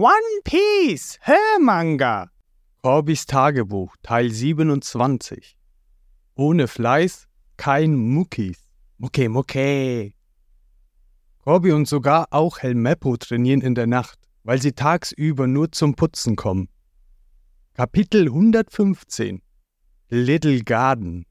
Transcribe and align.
One 0.00 0.12
Piece 0.44 1.18
Hörmanga. 1.22 2.28
Corbys 2.82 3.26
Tagebuch 3.26 3.96
Teil 4.04 4.30
27. 4.30 5.56
Ohne 6.36 6.68
Fleiß 6.68 7.26
kein 7.56 7.96
Muckis. 7.96 8.62
Mucke, 8.98 9.28
mucke. 9.28 10.12
Corby 11.38 11.72
und 11.72 11.88
sogar 11.88 12.28
auch 12.30 12.60
Helmeppo 12.60 13.16
trainieren 13.16 13.60
in 13.60 13.74
der 13.74 13.88
Nacht, 13.88 14.20
weil 14.44 14.62
sie 14.62 14.72
tagsüber 14.72 15.48
nur 15.48 15.72
zum 15.72 15.96
Putzen 15.96 16.36
kommen. 16.36 16.68
Kapitel 17.74 18.26
115 18.26 19.42
Little 20.10 20.62
Garden 20.64 21.26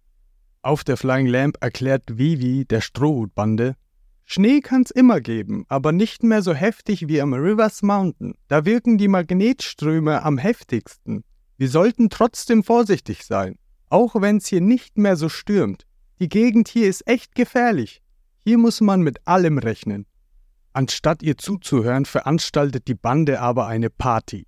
Auf 0.62 0.84
der 0.84 0.98
Flying 0.98 1.26
Lamp 1.26 1.58
erklärt 1.62 2.04
Vivi 2.20 2.64
der 2.64 2.82
Strohhutbande, 2.82 3.76
Schnee 4.24 4.60
kann's 4.62 4.92
immer 4.92 5.20
geben, 5.20 5.66
aber 5.68 5.92
nicht 5.92 6.22
mehr 6.22 6.44
so 6.44 6.54
heftig 6.54 7.08
wie 7.08 7.20
am 7.20 7.34
Rivers 7.34 7.82
Mountain. 7.82 8.36
Da 8.50 8.66
wirken 8.66 9.00
die 9.00 9.08
Magnetströme 9.08 10.22
am 10.22 10.38
heftigsten. 10.38 11.24
Wir 11.58 11.70
sollten 11.70 12.12
trotzdem 12.12 12.64
vorsichtig 12.64 13.26
sein, 13.26 13.56
auch 13.90 14.14
wenn's 14.22 14.46
hier 14.46 14.62
nicht 14.62 15.00
mehr 15.00 15.16
so 15.16 15.28
stürmt. 15.28 15.88
Die 16.20 16.30
Gegend 16.30 16.68
hier 16.68 16.88
ist 16.88 17.08
echt 17.08 17.34
gefährlich. 17.34 18.04
Hier 18.44 18.60
muss 18.60 18.80
man 18.80 19.02
mit 19.02 19.26
allem 19.26 19.58
rechnen. 19.58 20.06
Anstatt 20.74 21.24
ihr 21.24 21.40
zuzuhören, 21.40 22.06
veranstaltet 22.06 22.88
die 22.88 22.94
Bande 22.94 23.40
aber 23.40 23.66
eine 23.66 23.90
Party. 23.90 24.46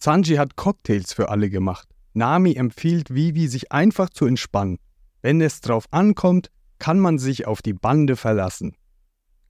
Sanji 0.00 0.38
hat 0.38 0.56
Cocktails 0.56 1.12
für 1.12 1.28
alle 1.28 1.50
gemacht. 1.50 1.89
Nami 2.12 2.54
empfiehlt 2.54 3.14
Vivi, 3.14 3.48
sich 3.48 3.72
einfach 3.72 4.10
zu 4.10 4.26
entspannen. 4.26 4.78
Wenn 5.22 5.40
es 5.40 5.60
drauf 5.60 5.86
ankommt, 5.90 6.50
kann 6.78 6.98
man 6.98 7.18
sich 7.18 7.46
auf 7.46 7.62
die 7.62 7.74
Bande 7.74 8.16
verlassen. 8.16 8.76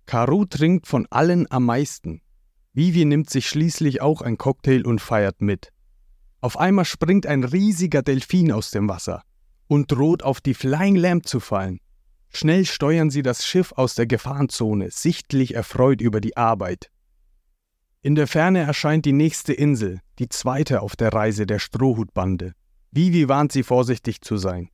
Karu 0.06 0.44
trinkt 0.44 0.86
von 0.86 1.06
allen 1.10 1.50
am 1.50 1.66
meisten. 1.66 2.20
Vivi 2.72 3.04
nimmt 3.04 3.30
sich 3.30 3.48
schließlich 3.48 4.02
auch 4.02 4.22
ein 4.22 4.38
Cocktail 4.38 4.86
und 4.86 5.00
feiert 5.00 5.40
mit. 5.40 5.70
Auf 6.40 6.58
einmal 6.58 6.84
springt 6.84 7.26
ein 7.26 7.44
riesiger 7.44 8.02
Delfin 8.02 8.52
aus 8.52 8.70
dem 8.70 8.88
Wasser 8.88 9.22
und 9.66 9.92
droht 9.92 10.22
auf 10.22 10.40
die 10.40 10.54
Flying 10.54 10.96
Lamp 10.96 11.26
zu 11.26 11.38
fallen. 11.40 11.80
Schnell 12.32 12.64
steuern 12.64 13.10
sie 13.10 13.22
das 13.22 13.44
Schiff 13.44 13.72
aus 13.72 13.94
der 13.94 14.06
Gefahrenzone, 14.06 14.90
sichtlich 14.90 15.54
erfreut 15.54 16.00
über 16.00 16.20
die 16.20 16.36
Arbeit. 16.36 16.90
In 18.02 18.14
der 18.14 18.26
Ferne 18.26 18.60
erscheint 18.60 19.04
die 19.04 19.12
nächste 19.12 19.52
Insel, 19.52 20.00
die 20.18 20.30
zweite 20.30 20.80
auf 20.80 20.96
der 20.96 21.12
Reise 21.12 21.44
der 21.44 21.58
Strohhutbande. 21.58 22.54
Vivi 22.92 23.28
warnt 23.28 23.52
sie 23.52 23.62
vorsichtig 23.62 24.22
zu 24.22 24.38
sein. 24.38 24.70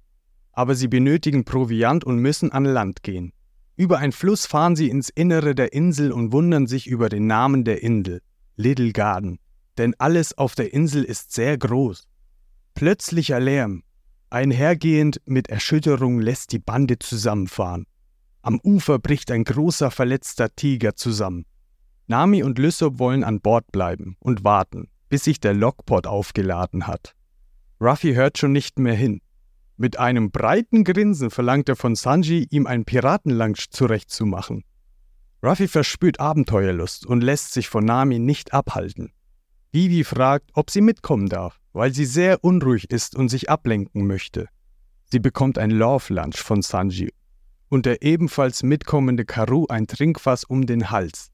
Aber 0.52 0.76
sie 0.76 0.86
benötigen 0.86 1.44
Proviant 1.44 2.04
und 2.04 2.20
müssen 2.20 2.52
an 2.52 2.64
Land 2.64 3.02
gehen. 3.02 3.32
Über 3.74 3.98
einen 3.98 4.12
Fluss 4.12 4.46
fahren 4.46 4.76
sie 4.76 4.88
ins 4.88 5.08
Innere 5.08 5.56
der 5.56 5.72
Insel 5.72 6.12
und 6.12 6.30
wundern 6.30 6.68
sich 6.68 6.86
über 6.86 7.08
den 7.08 7.26
Namen 7.26 7.64
der 7.64 7.82
Insel, 7.82 8.22
Little 8.54 8.92
Garden, 8.92 9.40
denn 9.76 9.94
alles 9.98 10.38
auf 10.38 10.54
der 10.54 10.72
Insel 10.72 11.02
ist 11.02 11.32
sehr 11.32 11.58
groß. 11.58 12.06
Plötzlicher 12.74 13.40
Lärm, 13.40 13.82
einhergehend 14.30 15.20
mit 15.26 15.48
Erschütterung, 15.48 16.20
lässt 16.20 16.52
die 16.52 16.60
Bande 16.60 17.00
zusammenfahren. 17.00 17.86
Am 18.40 18.60
Ufer 18.62 19.00
bricht 19.00 19.32
ein 19.32 19.42
großer 19.42 19.90
verletzter 19.90 20.54
Tiger 20.54 20.94
zusammen. 20.94 21.44
Nami 22.08 22.42
und 22.42 22.58
Lysop 22.58 22.98
wollen 22.98 23.24
an 23.24 23.40
Bord 23.40 23.72
bleiben 23.72 24.16
und 24.20 24.44
warten, 24.44 24.88
bis 25.08 25.24
sich 25.24 25.40
der 25.40 25.54
Lockpot 25.54 26.06
aufgeladen 26.06 26.86
hat. 26.86 27.14
Ruffy 27.80 28.14
hört 28.14 28.38
schon 28.38 28.52
nicht 28.52 28.78
mehr 28.78 28.94
hin. 28.94 29.20
Mit 29.76 29.98
einem 29.98 30.30
breiten 30.30 30.84
Grinsen 30.84 31.30
verlangt 31.30 31.68
er 31.68 31.76
von 31.76 31.94
Sanji, 31.94 32.46
ihm 32.50 32.66
einen 32.66 32.84
Piratenlunch 32.84 33.70
zurechtzumachen. 33.70 34.64
Ruffy 35.42 35.68
verspürt 35.68 36.18
Abenteuerlust 36.20 37.04
und 37.06 37.22
lässt 37.22 37.52
sich 37.52 37.68
von 37.68 37.84
Nami 37.84 38.18
nicht 38.18 38.54
abhalten. 38.54 39.12
Vivi 39.72 40.04
fragt, 40.04 40.50
ob 40.54 40.70
sie 40.70 40.80
mitkommen 40.80 41.28
darf, 41.28 41.60
weil 41.72 41.92
sie 41.92 42.06
sehr 42.06 42.42
unruhig 42.42 42.90
ist 42.90 43.14
und 43.14 43.28
sich 43.28 43.50
ablenken 43.50 44.06
möchte. 44.06 44.48
Sie 45.04 45.18
bekommt 45.18 45.58
ein 45.58 45.70
Love 45.70 46.14
Lunch 46.14 46.38
von 46.38 46.62
Sanji 46.62 47.12
und 47.68 47.84
der 47.84 48.02
ebenfalls 48.02 48.62
mitkommende 48.62 49.24
Karu 49.24 49.66
ein 49.68 49.86
Trinkfass 49.86 50.44
um 50.44 50.66
den 50.66 50.90
Hals. 50.90 51.30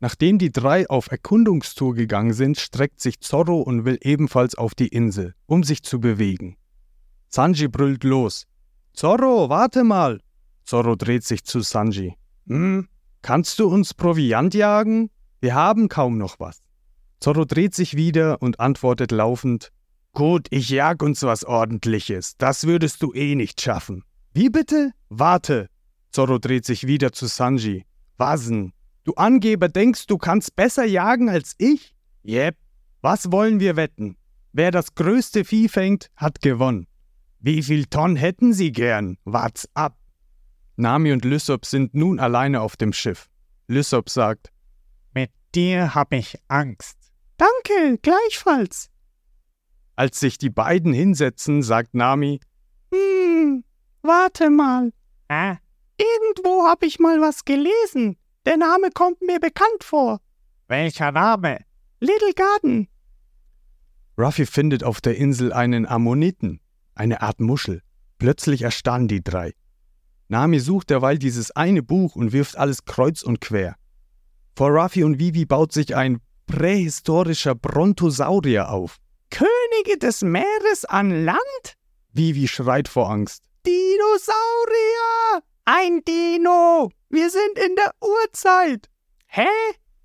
Nachdem 0.00 0.38
die 0.38 0.52
drei 0.52 0.88
auf 0.88 1.10
Erkundungstour 1.10 1.94
gegangen 1.94 2.32
sind, 2.32 2.58
streckt 2.58 3.00
sich 3.00 3.20
Zorro 3.20 3.60
und 3.60 3.84
will 3.84 3.98
ebenfalls 4.00 4.54
auf 4.54 4.74
die 4.74 4.88
Insel, 4.88 5.34
um 5.46 5.64
sich 5.64 5.82
zu 5.82 5.98
bewegen. 5.98 6.56
Sanji 7.28 7.68
brüllt 7.68 8.04
los. 8.04 8.46
Zorro, 8.92 9.48
warte 9.48 9.84
mal! 9.84 10.20
Zorro 10.64 10.96
dreht 10.96 11.24
sich 11.24 11.44
zu 11.44 11.60
Sanji. 11.60 12.14
Hm, 12.46 12.88
kannst 13.22 13.58
du 13.58 13.68
uns 13.68 13.94
Proviant 13.94 14.54
jagen? 14.54 15.10
Wir 15.40 15.54
haben 15.54 15.88
kaum 15.88 16.18
noch 16.18 16.38
was. 16.38 16.60
Zorro 17.20 17.44
dreht 17.44 17.74
sich 17.74 17.96
wieder 17.96 18.40
und 18.40 18.60
antwortet 18.60 19.10
laufend: 19.10 19.72
Gut, 20.12 20.46
ich 20.50 20.68
jag 20.68 21.02
uns 21.02 21.22
was 21.22 21.44
Ordentliches. 21.44 22.36
Das 22.38 22.64
würdest 22.64 23.02
du 23.02 23.12
eh 23.12 23.34
nicht 23.34 23.60
schaffen. 23.60 24.04
Wie 24.32 24.50
bitte? 24.50 24.92
Warte. 25.08 25.68
Zorro 26.10 26.38
dreht 26.38 26.64
sich 26.64 26.86
wieder 26.86 27.12
zu 27.12 27.26
Sanji. 27.26 27.84
Wasen? 28.16 28.72
Du 29.08 29.14
Angeber 29.14 29.70
denkst, 29.70 30.06
du 30.06 30.18
kannst 30.18 30.54
besser 30.54 30.84
jagen 30.84 31.30
als 31.30 31.54
ich? 31.56 31.96
Jep. 32.24 32.58
Was 33.00 33.32
wollen 33.32 33.58
wir 33.58 33.74
wetten? 33.74 34.18
Wer 34.52 34.70
das 34.70 34.94
größte 34.96 35.46
Vieh 35.46 35.70
fängt, 35.70 36.10
hat 36.14 36.42
gewonnen. 36.42 36.86
Wie 37.38 37.62
viel 37.62 37.86
Tonnen 37.86 38.16
hätten 38.16 38.52
Sie 38.52 38.70
gern? 38.70 39.16
Wart's 39.24 39.66
ab! 39.72 39.96
Nami 40.76 41.12
und 41.12 41.24
Lysop 41.24 41.64
sind 41.64 41.94
nun 41.94 42.20
alleine 42.20 42.60
auf 42.60 42.76
dem 42.76 42.92
Schiff. 42.92 43.30
Lysop 43.66 44.10
sagt: 44.10 44.52
Mit 45.14 45.30
dir 45.54 45.94
hab 45.94 46.12
ich 46.12 46.38
Angst. 46.48 46.98
Danke, 47.38 47.96
gleichfalls. 48.02 48.90
Als 49.96 50.20
sich 50.20 50.36
die 50.36 50.50
beiden 50.50 50.92
hinsetzen, 50.92 51.62
sagt 51.62 51.94
Nami: 51.94 52.40
Hm, 52.92 53.64
warte 54.02 54.50
mal. 54.50 54.92
Äh? 55.28 55.54
Irgendwo 55.96 56.66
hab 56.66 56.82
ich 56.82 56.98
mal 56.98 57.22
was 57.22 57.46
gelesen. 57.46 58.18
Der 58.48 58.56
Name 58.56 58.88
kommt 58.90 59.20
mir 59.20 59.40
bekannt 59.40 59.84
vor. 59.84 60.22
Welcher 60.68 61.12
Name? 61.12 61.58
Little 62.00 62.32
Garden. 62.32 62.88
Ruffy 64.16 64.46
findet 64.46 64.82
auf 64.82 65.02
der 65.02 65.18
Insel 65.18 65.52
einen 65.52 65.84
Ammoniten 65.84 66.58
eine 66.94 67.20
Art 67.20 67.40
Muschel. 67.40 67.82
Plötzlich 68.16 68.62
erstarren 68.62 69.06
die 69.06 69.22
drei. 69.22 69.52
Nami 70.28 70.60
sucht 70.60 70.88
derweil 70.88 71.18
dieses 71.18 71.50
eine 71.50 71.82
Buch 71.82 72.16
und 72.16 72.32
wirft 72.32 72.56
alles 72.56 72.86
kreuz 72.86 73.22
und 73.22 73.42
quer. 73.42 73.76
Vor 74.56 74.70
Ruffy 74.70 75.04
und 75.04 75.18
Vivi 75.18 75.44
baut 75.44 75.74
sich 75.74 75.94
ein 75.94 76.22
prähistorischer 76.46 77.54
Brontosaurier 77.54 78.70
auf. 78.70 78.96
Könige 79.28 79.98
des 79.98 80.22
Meeres 80.22 80.86
an 80.86 81.10
Land? 81.26 81.76
Vivi 82.14 82.48
schreit 82.48 82.88
vor 82.88 83.10
Angst. 83.10 83.44
Dinosaurier! 83.66 85.42
Ein 85.66 86.00
Dino! 86.08 86.88
Wir 87.10 87.30
sind 87.30 87.58
in 87.66 87.74
der 87.76 87.92
Urzeit! 88.00 88.88
Hä? 89.26 89.46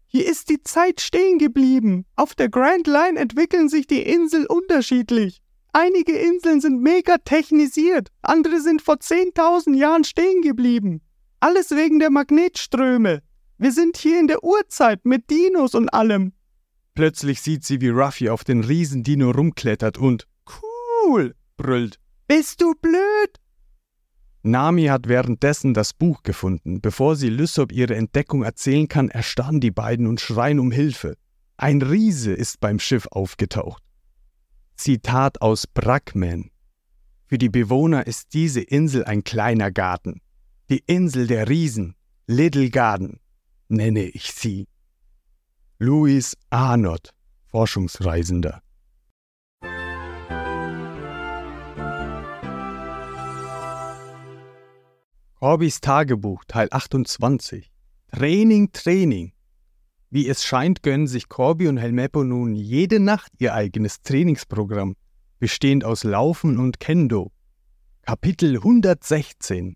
Hier 0.05 0.25
ist 0.25 0.49
die 0.49 0.61
Zeit 0.63 1.01
stehen 1.01 1.37
geblieben. 1.37 2.05
Auf 2.15 2.35
der 2.35 2.49
Grand 2.49 2.87
Line 2.87 3.19
entwickeln 3.19 3.67
sich 3.67 3.87
die 3.87 4.01
Inseln 4.03 4.45
unterschiedlich. 4.45 5.41
Einige 5.73 6.13
Inseln 6.13 6.61
sind 6.61 6.81
mega 6.81 7.17
technisiert, 7.17 8.09
andere 8.21 8.61
sind 8.61 8.81
vor 8.81 8.95
10.000 8.95 9.75
Jahren 9.75 10.03
stehen 10.03 10.41
geblieben. 10.41 11.01
Alles 11.39 11.71
wegen 11.71 11.99
der 11.99 12.11
Magnetströme. 12.11 13.21
Wir 13.57 13.71
sind 13.71 13.97
hier 13.97 14.19
in 14.19 14.27
der 14.27 14.43
Urzeit 14.43 15.03
mit 15.03 15.29
Dinos 15.29 15.73
und 15.73 15.89
allem. 15.89 16.33
Plötzlich 16.95 17.41
sieht 17.41 17.65
sie, 17.65 17.81
wie 17.81 17.89
Ruffy 17.89 18.29
auf 18.29 18.43
den 18.43 18.63
Riesendino 18.63 19.31
rumklettert 19.31 19.97
und 19.97 20.27
Cool! 20.45 21.35
brüllt. 21.57 21.99
Bist 22.27 22.61
du 22.61 22.75
blöd? 22.75 23.39
Nami 24.43 24.85
hat 24.85 25.07
währenddessen 25.07 25.73
das 25.73 25.93
Buch 25.93 26.23
gefunden. 26.23 26.81
Bevor 26.81 27.15
sie 27.15 27.29
Lysop 27.29 27.71
ihre 27.71 27.95
Entdeckung 27.95 28.43
erzählen 28.43 28.87
kann, 28.87 29.09
erstarren 29.09 29.61
die 29.61 29.71
beiden 29.71 30.05
und 30.05 30.19
schreien 30.19 30.59
um 30.59 30.71
Hilfe. 30.71 31.15
Ein 31.55 31.81
Riese 31.81 32.33
ist 32.33 32.59
beim 32.59 32.79
Schiff 32.79 33.07
aufgetaucht. 33.09 33.81
Zitat 34.75 35.41
aus 35.41 35.67
Brackman. 35.67 36.49
Für 37.25 37.37
die 37.37 37.49
Bewohner 37.49 38.05
ist 38.05 38.33
diese 38.33 38.61
Insel 38.61 39.05
ein 39.05 39.23
kleiner 39.23 39.71
Garten. 39.71 40.21
Die 40.69 40.83
Insel 40.87 41.27
der 41.27 41.47
Riesen, 41.47 41.95
Little 42.27 42.69
Garden, 42.69 43.19
nenne 43.69 44.03
ich 44.03 44.31
sie. 44.33 44.67
Louis 45.77 46.37
Arnott, 46.49 47.11
Forschungsreisender. 47.47 48.62
Corbys 55.43 55.81
Tagebuch, 55.81 56.45
Teil 56.47 56.69
28. 56.71 57.69
Training, 58.13 58.71
Training. 58.71 59.33
Wie 60.09 60.29
es 60.29 60.45
scheint, 60.45 60.83
gönnen 60.83 61.05
sich 61.05 61.27
Corby 61.27 61.67
und 61.67 61.75
Helmeppo 61.75 62.23
nun 62.23 62.55
jede 62.55 63.01
Nacht 63.01 63.33
ihr 63.39 63.53
eigenes 63.53 64.01
Trainingsprogramm. 64.03 64.95
bestehend 65.39 65.83
aus 65.83 66.05
Laufen 66.05 66.57
und 66.57 66.79
Kendo. 66.79 67.33
Kapitel 68.03 68.55
116 68.55 69.75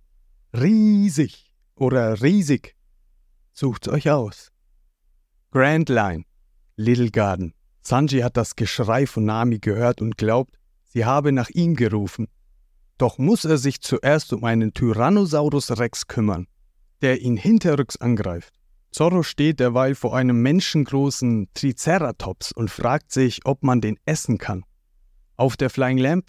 Riesig 0.54 1.54
oder 1.76 2.22
riesig. 2.22 2.74
Sucht's 3.52 3.90
euch 3.90 4.10
aus. 4.10 4.54
Grand 5.52 5.90
Line, 5.90 6.24
Little 6.78 7.12
Garden. 7.12 7.54
Sanji 7.82 8.22
hat 8.22 8.38
das 8.38 8.56
Geschrei 8.56 9.06
von 9.06 9.26
Nami 9.26 9.60
gehört 9.60 10.02
und 10.02 10.18
glaubt, 10.18 10.58
sie 10.86 11.04
habe 11.04 11.34
nach 11.34 11.50
ihm 11.50 11.76
gerufen. 11.76 12.30
Doch 12.98 13.18
muss 13.18 13.46
er 13.46 13.58
sich 13.58 13.82
zuerst 13.82 14.34
um 14.34 14.44
einen 14.44 14.74
Tyrannosaurus 14.74 15.78
Rex 15.78 16.08
kümmern, 16.08 16.48
der 17.02 17.22
ihn 17.22 17.38
hinterrücks 17.38 17.98
angreift. 17.98 18.54
Zorro 18.92 19.22
steht 19.22 19.60
derweil 19.60 19.94
vor 19.94 20.16
einem 20.16 20.42
menschengroßen 20.42 21.50
Triceratops 21.54 22.52
und 22.52 22.72
fragt 22.72 23.12
sich, 23.12 23.46
ob 23.46 23.64
man 23.64 23.82
den 23.82 23.98
essen 24.06 24.38
kann. 24.38 24.64
Auf 25.36 25.56
der 25.58 25.70
Flying 25.70 26.00
Lamp, 26.00 26.26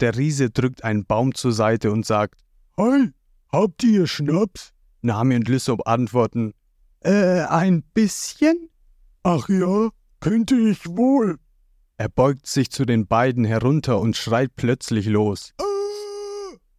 der 0.00 0.16
Riese 0.16 0.48
drückt 0.50 0.84
einen 0.84 1.04
Baum 1.04 1.34
zur 1.34 1.52
Seite 1.52 1.92
und 1.92 2.06
sagt, 2.06 2.40
Hi, 2.78 3.10
habt 3.52 3.82
ihr 3.84 4.06
Schnaps? 4.06 4.72
Nami 5.02 5.36
und 5.36 5.48
Lysop 5.48 5.86
antworten, 5.86 6.54
äh, 7.00 7.42
ein 7.42 7.82
bisschen? 7.94 8.70
Ach 9.22 9.48
ja, 9.48 9.90
könnte 10.20 10.56
ich 10.56 10.86
wohl. 10.86 11.38
Er 11.96 12.08
beugt 12.08 12.46
sich 12.46 12.70
zu 12.70 12.84
den 12.84 13.06
beiden 13.06 13.44
herunter 13.44 14.00
und 14.00 14.16
schreit 14.16 14.52
plötzlich 14.56 15.06
los. 15.06 15.52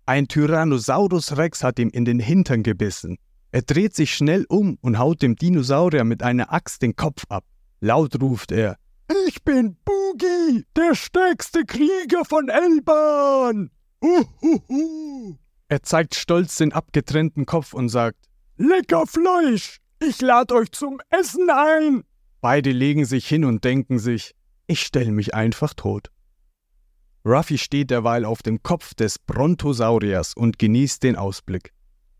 Ein 0.10 0.28
Tyrannosaurus 0.28 1.38
Rex 1.38 1.64
hat 1.64 1.78
ihm 1.78 1.92
in 1.92 2.04
den 2.04 2.20
Hintern 2.20 2.64
gebissen. 2.64 3.20
Er 3.52 3.62
dreht 3.62 3.94
sich 3.94 4.12
schnell 4.12 4.44
um 4.50 4.80
und 4.82 4.98
haut 4.98 5.22
dem 5.22 5.36
Dinosaurier 5.36 6.04
mit 6.04 6.24
einer 6.24 6.52
Axt 6.52 6.82
den 6.82 6.96
Kopf 6.96 7.26
ab. 7.30 7.44
Laut 7.80 8.20
ruft 8.20 8.52
er: 8.52 8.78
Ich 9.28 9.44
bin 9.44 9.78
Boogie, 9.86 10.66
der 10.76 10.96
stärkste 10.96 11.64
Krieger 11.64 12.26
von 12.26 12.50
Elban. 12.50 13.70
Uhuhu. 14.02 15.38
Er 15.68 15.84
zeigt 15.84 16.16
stolz 16.16 16.56
den 16.56 16.74
abgetrennten 16.74 17.46
Kopf 17.46 17.76
und 17.76 17.90
sagt: 17.90 18.18
Lecker 18.58 19.06
Fleisch. 19.06 19.78
Ich 20.00 20.22
lad 20.22 20.52
euch 20.52 20.72
zum 20.72 21.00
Essen 21.12 21.52
ein. 21.52 22.04
Beide 22.42 22.72
legen 22.72 23.06
sich 23.06 23.28
hin 23.28 23.46
und 23.46 23.64
denken 23.64 24.00
sich: 24.00 24.34
Ich 24.66 24.82
stelle 24.82 25.12
mich 25.12 25.36
einfach 25.36 25.76
tot. 25.76 26.10
Ruffy 27.26 27.58
steht 27.58 27.92
derweil 27.92 28.26
auf 28.26 28.42
dem 28.42 28.64
Kopf 28.64 28.94
des 28.94 29.20
Brontosauriers 29.20 30.34
und 30.34 30.58
genießt 30.58 31.04
den 31.04 31.16
Ausblick. 31.16 31.74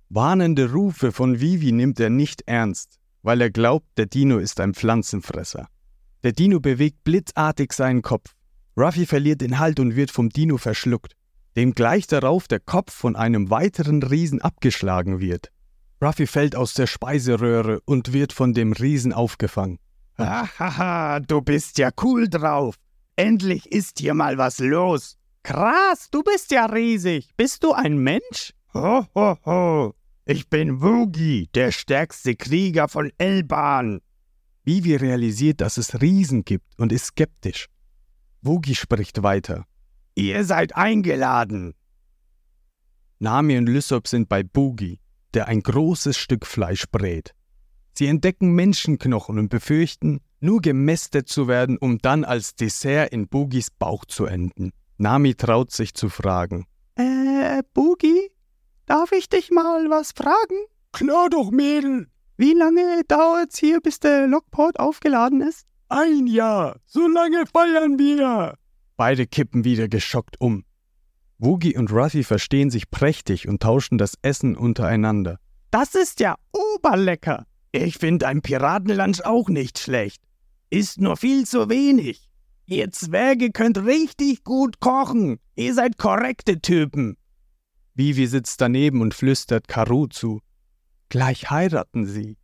Warnende 0.10 0.72
Rufe 0.72 1.12
von 1.12 1.40
Vivi 1.40 1.72
nimmt 1.72 2.00
er 2.00 2.10
nicht 2.10 2.42
ernst, 2.48 3.00
weil 3.22 3.42
er 3.42 3.50
glaubt, 3.50 3.88
der 3.98 4.08
Dino 4.08 4.38
ist 4.38 4.60
ein 4.60 4.74
Pflanzenfresser. 4.74 5.68
Der 6.24 6.34
Dino 6.34 6.60
bewegt 6.60 7.04
blitzartig 7.04 7.72
seinen 7.74 8.02
Kopf. 8.02 8.36
Ruffy 8.78 9.06
verliert 9.06 9.42
den 9.42 9.60
Halt 9.60 9.80
und 9.80 9.96
wird 9.96 10.12
vom 10.12 10.30
Dino 10.30 10.58
verschluckt, 10.58 11.14
dem 11.56 11.74
gleich 11.74 12.08
darauf 12.08 12.48
der 12.48 12.60
Kopf 12.60 12.94
von 12.94 13.16
einem 13.16 13.50
weiteren 13.50 14.04
Riesen 14.04 14.42
abgeschlagen 14.42 15.20
wird. 15.20 15.52
Ruffy 16.02 16.28
fällt 16.28 16.56
aus 16.56 16.74
der 16.74 16.88
Speiseröhre 16.88 17.82
und 17.86 18.14
wird 18.14 18.34
von 18.34 18.54
dem 18.54 18.74
Riesen 18.74 19.14
aufgefangen. 19.14 19.80
Hahaha, 20.18 21.20
du 21.22 21.42
bist 21.42 21.78
ja 21.78 21.90
cool 22.02 22.28
drauf. 22.28 22.76
Endlich 23.20 23.70
ist 23.70 24.00
hier 24.00 24.14
mal 24.14 24.38
was 24.38 24.60
los. 24.60 25.18
Krass, 25.44 26.08
du 26.10 26.24
bist 26.24 26.52
ja 26.52 26.68
riesig. 26.68 27.32
Bist 27.36 27.66
du 27.66 27.74
ein 27.74 27.98
Mensch? 27.98 28.54
Ho, 28.74 29.06
ho, 29.14 29.38
ho. 29.46 29.94
Ich 30.24 30.50
bin 30.50 30.82
Woogie, 30.82 31.50
der 31.54 31.74
stärkste 31.74 32.38
Krieger 32.38 32.88
von 32.88 33.12
Elban. 33.18 34.00
Vivi 34.64 34.96
realisiert, 34.96 35.60
dass 35.60 35.76
es 35.76 36.02
Riesen 36.02 36.46
gibt 36.46 36.80
und 36.80 36.94
ist 36.94 37.08
skeptisch. 37.08 37.68
Woogie 38.42 38.76
spricht 38.76 39.22
weiter. 39.22 39.66
Ihr 40.16 40.46
seid 40.46 40.78
eingeladen. 40.78 41.74
Nami 43.20 43.58
und 43.58 43.68
Lysop 43.68 44.08
sind 44.08 44.30
bei 44.30 44.44
Boogie, 44.44 45.02
der 45.34 45.50
ein 45.50 45.62
großes 45.62 46.16
Stück 46.16 46.46
Fleisch 46.46 46.86
brät. 46.90 47.36
Sie 48.00 48.08
entdecken 48.08 48.54
Menschenknochen 48.54 49.38
und 49.38 49.50
befürchten, 49.50 50.22
nur 50.40 50.62
gemästet 50.62 51.28
zu 51.28 51.50
werden, 51.50 51.78
um 51.78 51.98
dann 51.98 52.24
als 52.24 52.56
Dessert 52.56 53.12
in 53.12 53.28
Boogies 53.28 53.72
Bauch 53.72 54.06
zu 54.06 54.24
enden. 54.24 54.72
Nami 54.98 55.36
traut 55.36 55.74
sich 55.74 55.94
zu 55.94 56.08
fragen. 56.08 56.66
Äh, 56.96 57.62
Boogie? 57.74 58.32
Darf 58.86 59.12
ich 59.12 59.28
dich 59.28 59.52
mal 59.52 59.90
was 59.90 60.14
fragen? 60.14 60.56
Klar 60.94 61.30
doch, 61.30 61.52
Mädel. 61.52 62.08
Wie 62.38 62.54
lange 62.54 63.02
dauert's 63.06 63.58
hier, 63.60 63.82
bis 63.82 64.00
der 64.00 64.28
Lockport 64.28 64.80
aufgeladen 64.80 65.42
ist? 65.42 65.66
Ein 65.90 66.26
Jahr. 66.26 66.78
So 66.86 67.06
lange 67.06 67.44
feiern 67.54 68.00
wir. 68.00 68.56
Beide 68.96 69.28
kippen 69.28 69.66
wieder 69.66 69.90
geschockt 69.90 70.40
um. 70.40 70.64
Woogie 71.38 71.76
und 71.76 71.92
Ruffy 71.92 72.24
verstehen 72.24 72.70
sich 72.70 72.90
prächtig 72.90 73.50
und 73.50 73.62
tauschen 73.62 73.98
das 73.98 74.14
Essen 74.22 74.56
untereinander. 74.56 75.38
Das 75.70 75.96
ist 75.96 76.22
ja 76.22 76.36
oberlecker. 76.54 77.46
Ich 77.72 77.98
finde 77.98 78.28
ein 78.28 78.42
Piratenlunch 78.42 79.26
auch 79.26 79.50
nicht 79.50 79.80
schlecht. 79.80 80.22
Ist 80.70 81.00
nur 81.00 81.18
viel 81.18 81.46
zu 81.46 81.70
wenig. 81.70 82.30
Ihr 82.66 82.92
Zwerge 82.92 83.52
könnt 83.52 83.78
richtig 83.80 84.44
gut 84.44 84.80
kochen. 84.80 85.40
Ihr 85.56 85.74
seid 85.74 85.98
korrekte 85.98 86.62
Typen. 86.62 87.18
Vivi 87.96 88.28
sitzt 88.28 88.62
daneben 88.62 89.02
und 89.02 89.14
flüstert 89.14 89.68
Karu 89.68 90.08
zu. 90.08 90.42
Gleich 91.10 91.50
heiraten 91.50 92.06
sie. 92.06 92.38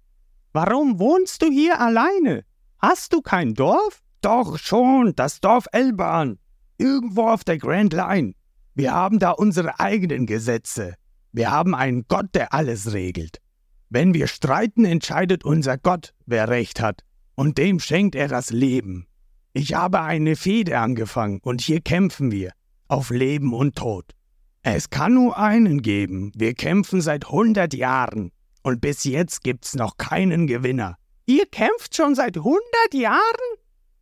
Warum 0.53 0.99
wohnst 0.99 1.41
du 1.41 1.51
hier 1.51 1.79
alleine? 1.79 2.43
Hast 2.79 3.13
du 3.13 3.21
kein 3.21 3.53
Dorf? 3.53 4.01
Doch 4.21 4.57
schon, 4.57 5.13
das 5.15 5.39
Dorf 5.39 5.67
Elban. 5.71 6.39
Irgendwo 6.77 7.27
auf 7.29 7.43
der 7.43 7.57
Grand 7.57 7.93
Line. 7.93 8.33
Wir 8.73 8.93
haben 8.93 9.19
da 9.19 9.31
unsere 9.31 9.79
eigenen 9.79 10.25
Gesetze. 10.25 10.95
Wir 11.31 11.51
haben 11.51 11.75
einen 11.75 12.05
Gott, 12.07 12.33
der 12.33 12.53
alles 12.53 12.93
regelt. 12.93 13.39
Wenn 13.89 14.13
wir 14.13 14.27
streiten, 14.27 14.85
entscheidet 14.85 15.43
unser 15.43 15.77
Gott, 15.77 16.13
wer 16.25 16.49
Recht 16.49 16.81
hat, 16.81 17.03
und 17.35 17.57
dem 17.57 17.79
schenkt 17.79 18.15
er 18.15 18.27
das 18.27 18.49
Leben. 18.49 19.07
Ich 19.53 19.73
habe 19.73 20.01
eine 20.01 20.35
Fehde 20.35 20.79
angefangen, 20.79 21.39
und 21.41 21.61
hier 21.61 21.81
kämpfen 21.81 22.31
wir, 22.31 22.51
auf 22.87 23.09
Leben 23.09 23.53
und 23.53 23.75
Tod. 23.75 24.05
Es 24.63 24.89
kann 24.89 25.13
nur 25.13 25.37
einen 25.37 25.81
geben, 25.81 26.31
wir 26.35 26.55
kämpfen 26.55 26.99
seit 27.01 27.29
hundert 27.29 27.73
Jahren, 27.73 28.31
und 28.63 28.81
bis 28.81 29.03
jetzt 29.03 29.43
gibt's 29.43 29.75
noch 29.75 29.97
keinen 29.97 30.47
Gewinner. 30.47 30.97
Ihr 31.27 31.45
kämpft 31.45 31.95
schon 31.95 32.15
seit 32.15 32.37
hundert 32.37 32.93
Jahren? 32.93 33.21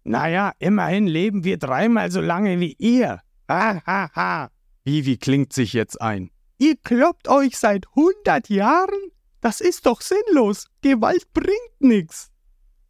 Naja, 0.06 0.54
immerhin 0.60 1.08
leben 1.08 1.44
wir 1.44 1.58
dreimal 1.58 2.12
so 2.12 2.22
lange 2.22 2.60
wie 2.60 2.76
ihr. 2.78 3.22
Ha, 3.50 3.82
ha, 3.86 4.10
ha. 4.16 4.50
Vivi 4.84 5.18
klingt 5.18 5.54
sich 5.54 5.74
jetzt 5.74 6.02
ein. 6.02 6.32
Ihr 6.58 6.76
kloppt 6.78 7.28
euch 7.28 7.58
seit 7.58 7.88
hundert 7.96 8.50
Jahren? 8.50 9.12
Das 9.44 9.60
ist 9.60 9.86
doch 9.88 10.00
sinnlos. 10.00 10.68
Gewalt 10.82 11.34
bringt 11.34 11.80
nichts. 11.80 12.32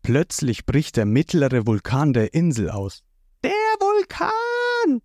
Plötzlich 0.04 0.68
bricht 0.68 0.98
der 0.98 1.06
mittlere 1.08 1.66
Vulkan 1.66 2.14
der 2.14 2.36
Insel 2.36 2.70
aus. 2.70 3.04
Der 3.44 3.52
Vulkan! 3.80 5.02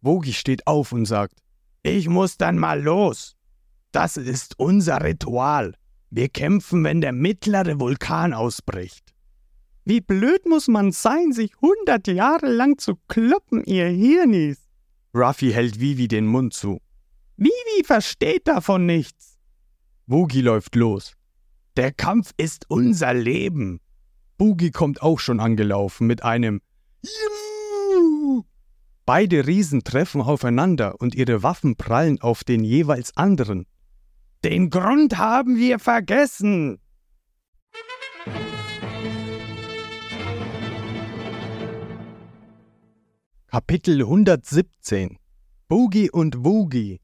Wogi 0.00 0.32
steht 0.32 0.66
auf 0.66 0.90
und 0.90 1.04
sagt: 1.04 1.38
Ich 1.84 2.08
muss 2.08 2.38
dann 2.38 2.58
mal 2.58 2.82
los. 2.82 3.36
Das 3.92 4.16
ist 4.16 4.58
unser 4.58 5.04
Ritual. 5.04 5.76
Wir 6.10 6.28
kämpfen, 6.28 6.82
wenn 6.82 7.00
der 7.00 7.12
mittlere 7.12 7.78
Vulkan 7.78 8.32
ausbricht. 8.32 9.14
Wie 9.84 10.00
blöd 10.00 10.44
muss 10.44 10.66
man 10.66 10.90
sein, 10.90 11.30
sich 11.30 11.52
hundert 11.60 12.08
Jahre 12.08 12.52
lang 12.52 12.78
zu 12.78 12.96
kloppen, 13.06 13.62
ihr 13.62 13.86
Hirnis? 13.86 14.58
Ruffy 15.14 15.52
hält 15.52 15.78
Vivi 15.78 16.08
den 16.08 16.26
Mund 16.26 16.52
zu. 16.52 16.80
Vivi 17.36 17.84
versteht 17.84 18.48
davon 18.48 18.86
nichts. 18.86 19.29
Woogie 20.10 20.40
läuft 20.40 20.74
los. 20.74 21.14
Der 21.76 21.92
Kampf 21.92 22.32
ist 22.36 22.64
unser 22.68 23.14
Leben. 23.14 23.78
Boogie 24.38 24.72
kommt 24.72 25.02
auch 25.02 25.20
schon 25.20 25.38
angelaufen 25.38 26.08
mit 26.08 26.24
einem 26.24 26.60
Juhu! 27.00 28.42
Beide 29.06 29.46
Riesen 29.46 29.84
treffen 29.84 30.20
aufeinander 30.20 31.00
und 31.00 31.14
ihre 31.14 31.44
Waffen 31.44 31.76
prallen 31.76 32.20
auf 32.20 32.42
den 32.42 32.64
jeweils 32.64 33.16
anderen. 33.16 33.66
Den 34.42 34.68
Grund 34.70 35.16
haben 35.16 35.56
wir 35.56 35.78
vergessen. 35.78 36.80
Kapitel 43.46 44.00
117 44.00 45.18
Boogie 45.68 46.10
und 46.10 46.44
Woogie 46.44 47.00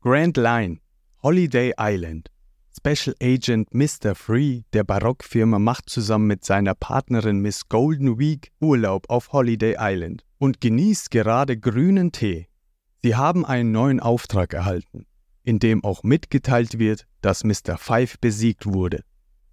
Grand 0.00 0.36
Line 0.36 0.78
Holiday 1.22 1.72
Island 1.78 2.30
Special 2.76 3.16
Agent 3.22 3.72
Mr. 3.72 4.14
Free 4.14 4.62
der 4.74 4.84
Barockfirma 4.84 5.58
macht 5.58 5.88
zusammen 5.88 6.26
mit 6.26 6.44
seiner 6.44 6.74
Partnerin 6.74 7.40
Miss 7.40 7.68
Golden 7.68 8.18
Week 8.18 8.52
Urlaub 8.60 9.08
auf 9.08 9.32
Holiday 9.32 9.76
Island 9.78 10.24
und 10.38 10.60
genießt 10.60 11.10
gerade 11.10 11.58
grünen 11.58 12.12
Tee. 12.12 12.48
Sie 13.02 13.16
haben 13.16 13.46
einen 13.46 13.72
neuen 13.72 13.98
Auftrag 13.98 14.52
erhalten, 14.52 15.06
in 15.42 15.58
dem 15.58 15.82
auch 15.84 16.02
mitgeteilt 16.02 16.78
wird, 16.78 17.06
dass 17.22 17.44
Mr. 17.44 17.78
Five 17.78 18.20
besiegt 18.20 18.66
wurde. 18.66 19.00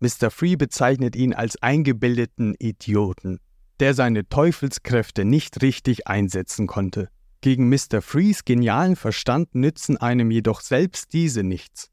Mr. 0.01 0.32
Free 0.32 0.58
bezeichnet 0.58 1.15
ihn 1.15 1.34
als 1.34 1.55
eingebildeten 1.63 2.55
Idioten, 2.60 3.39
der 3.79 3.93
seine 3.93 4.27
Teufelskräfte 4.27 5.24
nicht 5.24 5.62
richtig 5.62 6.08
einsetzen 6.08 6.67
konnte. 6.67 7.10
Gegen 7.44 7.68
Mr. 7.68 8.02
Freeze 8.02 8.44
genialen 8.46 8.96
Verstand 8.96 9.54
nützen 9.54 9.98
einem 9.98 10.32
jedoch 10.32 10.62
selbst 10.62 11.12
diese 11.12 11.44
nichts. 11.44 11.90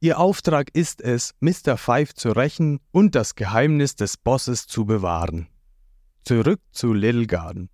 Ihr 0.00 0.18
Auftrag 0.18 0.70
ist 0.74 1.02
es, 1.02 1.34
Mr. 1.40 1.76
Five 1.76 2.14
zu 2.14 2.30
rächen 2.30 2.80
und 2.92 3.14
das 3.14 3.34
Geheimnis 3.34 3.96
des 3.96 4.16
Bosses 4.16 4.66
zu 4.66 4.86
bewahren. 4.86 5.48
Zurück 6.24 6.62
zu 6.72 6.94
Little 6.94 7.26
Garden. 7.26 7.68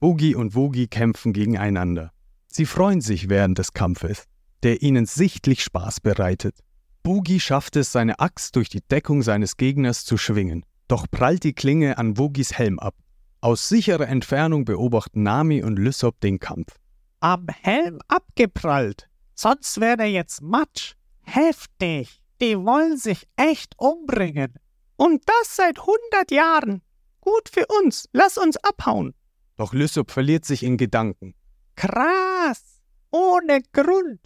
Boogie 0.00 0.34
und 0.34 0.54
Woogie 0.54 0.86
kämpfen 0.86 1.34
gegeneinander. 1.34 2.12
Sie 2.50 2.64
freuen 2.64 3.02
sich 3.02 3.28
während 3.28 3.58
des 3.58 3.74
Kampfes, 3.74 4.24
der 4.62 4.80
ihnen 4.80 5.04
sichtlich 5.04 5.62
Spaß 5.62 6.00
bereitet. 6.00 6.60
Boogie 7.02 7.40
schafft 7.40 7.76
es, 7.76 7.92
seine 7.92 8.20
Axt 8.20 8.56
durch 8.56 8.70
die 8.70 8.80
Deckung 8.80 9.20
seines 9.20 9.58
Gegners 9.58 10.06
zu 10.06 10.16
schwingen, 10.16 10.64
doch 10.88 11.10
prallt 11.10 11.44
die 11.44 11.52
Klinge 11.52 11.98
an 11.98 12.16
Woogies 12.16 12.54
Helm 12.54 12.78
ab. 12.78 12.94
Aus 13.40 13.68
sicherer 13.68 14.08
Entfernung 14.08 14.64
beobachten 14.64 15.22
Nami 15.22 15.62
und 15.62 15.78
Lysop 15.78 16.20
den 16.20 16.40
Kampf. 16.40 16.74
Am 17.20 17.46
Helm 17.48 18.00
abgeprallt. 18.08 19.08
Sonst 19.34 19.80
wäre 19.80 20.02
er 20.02 20.10
jetzt 20.10 20.42
Matsch. 20.42 20.94
Heftig. 21.22 22.20
Die 22.40 22.56
wollen 22.56 22.96
sich 22.96 23.28
echt 23.36 23.74
umbringen. 23.78 24.54
Und 24.96 25.22
das 25.26 25.54
seit 25.54 25.78
hundert 25.78 26.32
Jahren. 26.32 26.82
Gut 27.20 27.48
für 27.48 27.66
uns. 27.80 28.08
Lass 28.12 28.38
uns 28.38 28.56
abhauen. 28.56 29.14
Doch 29.56 29.72
Lysop 29.72 30.10
verliert 30.10 30.44
sich 30.44 30.64
in 30.64 30.76
Gedanken. 30.76 31.34
Krass. 31.76 32.82
Ohne 33.12 33.62
Grund. 33.72 34.20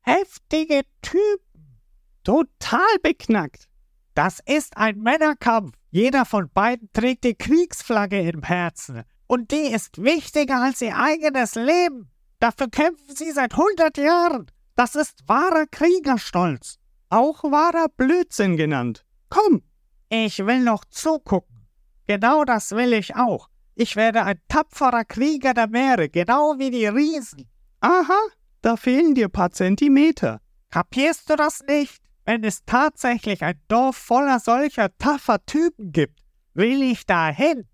Heftige 0.00 0.82
Typen. 1.02 1.78
Total 2.24 2.98
beknackt. 3.02 3.68
Das 4.16 4.40
ist 4.46 4.78
ein 4.78 4.98
Männerkampf. 5.00 5.76
Jeder 5.90 6.24
von 6.24 6.48
beiden 6.48 6.88
trägt 6.94 7.24
die 7.24 7.34
Kriegsflagge 7.34 8.18
im 8.18 8.42
Herzen. 8.42 9.02
Und 9.26 9.50
die 9.50 9.70
ist 9.70 10.02
wichtiger 10.02 10.62
als 10.62 10.80
ihr 10.80 10.96
eigenes 10.96 11.54
Leben. 11.54 12.10
Dafür 12.38 12.70
kämpfen 12.70 13.14
sie 13.14 13.30
seit 13.30 13.54
hundert 13.58 13.98
Jahren. 13.98 14.50
Das 14.74 14.94
ist 14.94 15.28
wahrer 15.28 15.66
Kriegerstolz. 15.70 16.78
Auch 17.10 17.44
wahrer 17.44 17.88
Blödsinn 17.94 18.56
genannt. 18.56 19.04
Komm. 19.28 19.62
Ich 20.08 20.38
will 20.38 20.60
noch 20.60 20.86
zugucken. 20.86 21.66
Genau 22.06 22.44
das 22.44 22.70
will 22.70 22.94
ich 22.94 23.16
auch. 23.16 23.50
Ich 23.74 23.96
werde 23.96 24.24
ein 24.24 24.40
tapferer 24.48 25.04
Krieger 25.04 25.52
der 25.52 25.68
Meere, 25.68 26.08
genau 26.08 26.54
wie 26.56 26.70
die 26.70 26.86
Riesen. 26.86 27.50
Aha, 27.80 28.20
da 28.62 28.76
fehlen 28.76 29.14
dir 29.14 29.28
paar 29.28 29.50
Zentimeter. 29.50 30.40
Kapierst 30.70 31.28
du 31.28 31.36
das 31.36 31.60
nicht? 31.68 32.05
Wenn 32.26 32.42
es 32.42 32.64
tatsächlich 32.66 33.42
ein 33.42 33.60
Dorf 33.68 33.96
voller 33.96 34.40
solcher 34.40 34.90
taffer 34.98 35.38
Typen 35.46 35.92
gibt, 35.92 36.18
will 36.54 36.82
ich 36.82 37.06
dahin. 37.06 37.68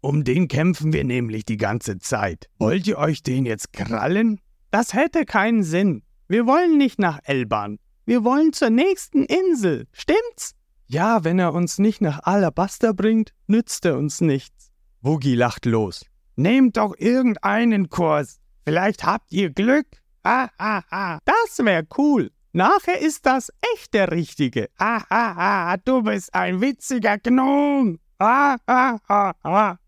Um 0.00 0.24
den 0.24 0.48
kämpfen 0.48 0.92
wir 0.92 1.04
nämlich 1.04 1.44
die 1.44 1.56
ganze 1.56 1.98
Zeit. 1.98 2.48
Wollt 2.58 2.86
ihr 2.86 2.98
euch 2.98 3.22
den 3.22 3.46
jetzt 3.46 3.72
krallen? 3.72 4.40
Das 4.70 4.94
hätte 4.94 5.24
keinen 5.24 5.62
Sinn. 5.62 6.02
Wir 6.32 6.46
wollen 6.46 6.78
nicht 6.78 6.98
nach 6.98 7.18
Elban. 7.24 7.78
Wir 8.06 8.24
wollen 8.24 8.54
zur 8.54 8.70
nächsten 8.70 9.24
Insel. 9.24 9.86
Stimmt's? 9.92 10.54
Ja, 10.86 11.24
wenn 11.24 11.38
er 11.38 11.52
uns 11.52 11.78
nicht 11.78 12.00
nach 12.00 12.20
Alabaster 12.22 12.94
bringt, 12.94 13.34
nützt 13.48 13.84
er 13.84 13.98
uns 13.98 14.22
nichts. 14.22 14.72
Woogie 15.02 15.34
lacht 15.34 15.66
los. 15.66 16.06
Nehmt 16.36 16.78
doch 16.78 16.94
irgendeinen 16.96 17.90
Kurs. 17.90 18.40
Vielleicht 18.64 19.04
habt 19.04 19.30
ihr 19.30 19.50
Glück. 19.50 19.86
Ha, 20.24 20.48
ha, 20.58 20.82
ha. 20.90 21.18
Das 21.26 21.58
wäre 21.58 21.86
cool. 21.98 22.30
Nachher 22.52 22.98
ist 22.98 23.26
das 23.26 23.52
echt 23.74 23.92
der 23.92 24.10
Richtige. 24.10 24.70
Ha, 24.80 25.04
ha, 25.10 25.34
ha. 25.36 25.76
Du 25.76 26.00
bist 26.00 26.32
ein 26.32 26.62
witziger 26.62 27.18
Gnome. 27.18 27.98
Ha, 28.18 28.56
ha, 28.66 28.98
ha, 29.06 29.34
ha. 29.44 29.78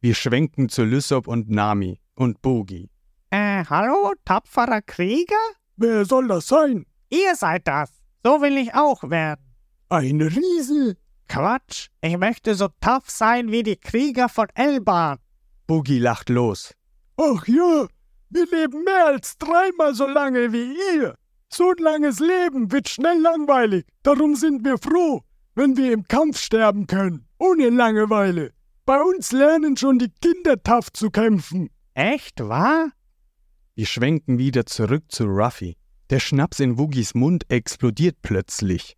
Wir 0.00 0.14
schwenken 0.14 0.70
zu 0.70 0.84
Lysop 0.84 1.28
und 1.28 1.50
Nami 1.50 2.00
und 2.14 2.40
Bogi. 2.40 2.88
Äh, 3.28 3.66
hallo, 3.66 4.14
tapferer 4.24 4.80
Krieger? 4.80 5.44
Wer 5.76 6.04
soll 6.04 6.28
das 6.28 6.46
sein? 6.48 6.86
Ihr 7.10 7.34
seid 7.34 7.66
das. 7.66 7.90
So 8.24 8.40
will 8.40 8.56
ich 8.56 8.74
auch 8.74 9.02
werden. 9.10 9.44
Ein 9.88 10.20
Riese. 10.20 10.96
Quatsch. 11.28 11.88
Ich 12.00 12.16
möchte 12.16 12.54
so 12.54 12.68
tough 12.80 13.08
sein 13.08 13.50
wie 13.50 13.62
die 13.62 13.76
Krieger 13.76 14.28
von 14.28 14.46
Elban. 14.54 15.18
Boogie 15.66 15.98
lacht 15.98 16.28
los. 16.28 16.74
Ach 17.16 17.46
ja, 17.46 17.86
wir 18.30 18.46
leben 18.50 18.84
mehr 18.84 19.06
als 19.06 19.38
dreimal 19.38 19.94
so 19.94 20.06
lange 20.06 20.52
wie 20.52 20.76
ihr. 20.96 21.14
So 21.48 21.70
ein 21.70 21.82
langes 21.82 22.18
Leben 22.20 22.72
wird 22.72 22.88
schnell 22.88 23.20
langweilig. 23.20 23.86
Darum 24.02 24.34
sind 24.34 24.64
wir 24.64 24.76
froh, 24.78 25.22
wenn 25.54 25.76
wir 25.76 25.92
im 25.92 26.04
Kampf 26.08 26.38
sterben 26.38 26.86
können, 26.86 27.26
ohne 27.38 27.70
Langeweile. 27.70 28.52
Bei 28.86 29.00
uns 29.00 29.32
lernen 29.32 29.76
schon 29.76 29.98
die 29.98 30.12
Kinder 30.20 30.62
tough 30.62 30.92
zu 30.92 31.10
kämpfen. 31.10 31.70
Echt 31.94 32.40
wahr? 32.40 32.90
Wir 33.76 33.86
schwenken 33.86 34.38
wieder 34.38 34.66
zurück 34.66 35.04
zu 35.08 35.24
Ruffy. 35.24 35.76
Der 36.08 36.20
Schnaps 36.20 36.60
in 36.60 36.78
Woogies 36.78 37.14
Mund 37.14 37.44
explodiert 37.50 38.16
plötzlich. 38.22 38.96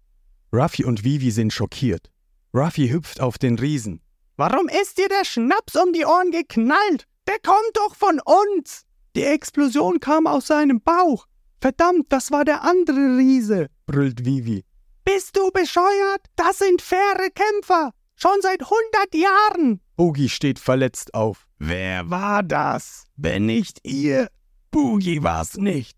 Ruffy 0.52 0.85
und 0.85 1.02
Vivi 1.02 1.30
sind 1.30 1.52
schockiert. 1.52 2.11
Ruffy 2.52 2.88
hüpft 2.88 3.21
auf 3.21 3.38
den 3.38 3.59
Riesen. 3.59 4.02
Warum 4.37 4.68
ist 4.68 4.99
dir 4.99 5.09
der 5.09 5.25
Schnaps 5.25 5.76
um 5.76 5.95
die 5.95 6.04
Ohren 6.04 6.30
geknallt? 6.30 7.06
Der 7.26 7.38
kommt 7.38 7.71
doch 7.73 7.97
von 7.97 8.21
uns! 8.21 8.83
Die 9.16 9.25
Explosion 9.25 9.99
kam 9.99 10.26
aus 10.26 10.49
seinem 10.49 10.83
Bauch. 10.83 11.26
Verdammt, 11.59 12.06
das 12.11 12.30
war 12.30 12.45
der 12.45 12.62
andere 12.62 13.16
Riese, 13.16 13.68
brüllt 13.87 14.26
Vivi. 14.26 14.62
Bist 15.04 15.38
du 15.38 15.50
bescheuert? 15.52 16.21
Das 16.37 16.59
sind 16.59 16.83
faire 16.83 17.30
Kämpfer. 17.35 17.92
Schon 18.14 18.42
seit 18.42 18.61
hundert 18.62 19.14
Jahren. 19.14 19.80
Boogie 19.97 20.28
steht 20.28 20.59
verletzt 20.59 21.14
auf. 21.14 21.47
Wer 21.59 22.11
war 22.11 22.42
das? 22.42 23.04
Wenn 23.16 23.47
nicht 23.47 23.78
ihr? 23.85 24.28
Boogie 24.76 25.23
war's 25.23 25.56
nicht. 25.56 25.97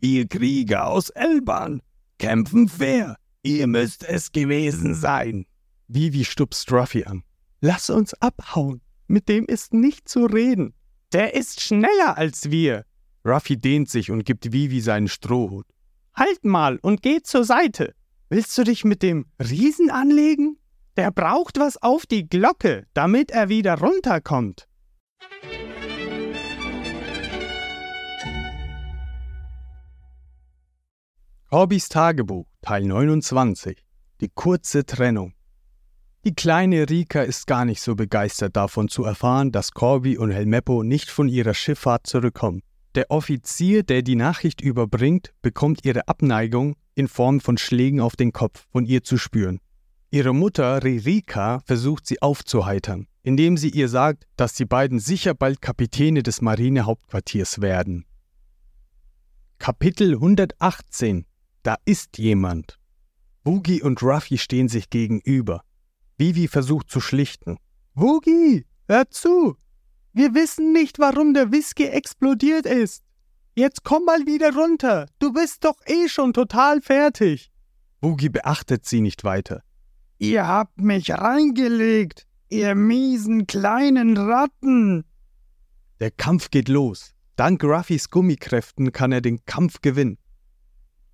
Ihr 0.00 0.28
Krieger 0.28 0.86
aus 0.86 1.10
Elban 1.10 1.82
kämpfen 2.20 2.68
fair. 2.68 3.16
Ihr 3.42 3.66
müsst 3.66 4.04
es 4.04 4.30
gewesen 4.30 4.94
sein. 4.94 5.46
Vivi 5.88 6.24
stupst 6.24 6.70
Ruffy 6.70 7.02
an. 7.06 7.24
Lass 7.60 7.90
uns 7.90 8.14
abhauen. 8.22 8.82
Mit 9.08 9.28
dem 9.28 9.46
ist 9.46 9.74
nicht 9.74 10.08
zu 10.08 10.26
reden. 10.26 10.74
Der 11.12 11.34
ist 11.34 11.60
schneller 11.60 12.16
als 12.16 12.52
wir. 12.52 12.84
Ruffy 13.24 13.56
dehnt 13.56 13.90
sich 13.90 14.12
und 14.12 14.24
gibt 14.24 14.52
Vivi 14.52 14.80
seinen 14.80 15.08
Strohhut. 15.08 15.66
Halt 16.14 16.44
mal 16.44 16.78
und 16.82 17.02
geh 17.02 17.22
zur 17.22 17.42
Seite. 17.42 17.96
Willst 18.28 18.56
du 18.56 18.62
dich 18.62 18.84
mit 18.84 19.02
dem 19.02 19.26
Riesen 19.40 19.90
anlegen? 19.90 20.56
Der 20.96 21.10
braucht 21.10 21.58
was 21.58 21.82
auf 21.82 22.06
die 22.06 22.28
Glocke, 22.28 22.86
damit 22.94 23.32
er 23.32 23.48
wieder 23.48 23.80
runterkommt. 23.80 24.68
Corbys 31.52 31.88
Tagebuch, 31.88 32.46
Teil 32.62 32.84
29. 32.84 33.76
Die 34.20 34.28
kurze 34.28 34.86
Trennung. 34.86 35.32
Die 36.24 36.32
kleine 36.32 36.88
Rika 36.88 37.22
ist 37.22 37.48
gar 37.48 37.64
nicht 37.64 37.82
so 37.82 37.96
begeistert 37.96 38.54
davon 38.54 38.88
zu 38.88 39.02
erfahren, 39.02 39.50
dass 39.50 39.72
Corby 39.72 40.16
und 40.16 40.30
Helmeppo 40.30 40.84
nicht 40.84 41.10
von 41.10 41.28
ihrer 41.28 41.52
Schifffahrt 41.52 42.06
zurückkommen. 42.06 42.62
Der 42.94 43.10
Offizier, 43.10 43.82
der 43.82 44.02
die 44.02 44.14
Nachricht 44.14 44.60
überbringt, 44.60 45.32
bekommt 45.42 45.84
ihre 45.84 46.06
Abneigung 46.06 46.76
in 46.94 47.08
Form 47.08 47.40
von 47.40 47.58
Schlägen 47.58 48.00
auf 48.00 48.14
den 48.14 48.30
Kopf 48.30 48.68
von 48.70 48.86
ihr 48.86 49.02
zu 49.02 49.18
spüren. 49.18 49.58
Ihre 50.12 50.32
Mutter 50.32 50.84
Ririka 50.84 51.62
versucht 51.64 52.06
sie 52.06 52.22
aufzuheitern, 52.22 53.08
indem 53.24 53.56
sie 53.56 53.70
ihr 53.70 53.88
sagt, 53.88 54.28
dass 54.36 54.54
die 54.54 54.66
beiden 54.66 55.00
sicher 55.00 55.34
bald 55.34 55.60
Kapitäne 55.60 56.22
des 56.22 56.42
Marinehauptquartiers 56.42 57.60
werden. 57.60 58.04
Kapitel 59.58 60.14
118 60.14 61.26
Da 61.62 61.76
ist 61.84 62.18
jemand. 62.18 62.78
Boogie 63.42 63.82
und 63.82 64.02
Ruffy 64.02 64.38
stehen 64.38 64.68
sich 64.68 64.90
gegenüber. 64.90 65.62
Vivi 66.18 66.48
versucht 66.48 66.90
zu 66.90 67.00
schlichten. 67.00 67.56
Boogie, 67.94 68.66
hör 68.88 69.08
zu! 69.10 69.56
Wir 70.12 70.34
wissen 70.34 70.72
nicht, 70.72 70.98
warum 70.98 71.34
der 71.34 71.52
Whisky 71.52 71.86
explodiert 71.86 72.66
ist. 72.66 73.04
Jetzt 73.54 73.84
komm 73.84 74.04
mal 74.04 74.26
wieder 74.26 74.54
runter. 74.54 75.06
Du 75.18 75.32
bist 75.32 75.64
doch 75.64 75.76
eh 75.86 76.08
schon 76.08 76.32
total 76.32 76.80
fertig. 76.80 77.50
Boogie 78.00 78.28
beachtet 78.28 78.86
sie 78.86 79.00
nicht 79.00 79.24
weiter. 79.24 79.62
Ihr 80.18 80.46
habt 80.46 80.80
mich 80.80 81.10
reingelegt, 81.10 82.26
ihr 82.48 82.74
miesen 82.74 83.46
kleinen 83.46 84.16
Ratten. 84.16 85.04
Der 86.00 86.10
Kampf 86.10 86.50
geht 86.50 86.68
los. 86.68 87.14
Dank 87.36 87.62
Ruffys 87.64 88.10
Gummikräften 88.10 88.92
kann 88.92 89.12
er 89.12 89.20
den 89.20 89.44
Kampf 89.44 89.80
gewinnen. 89.80 90.18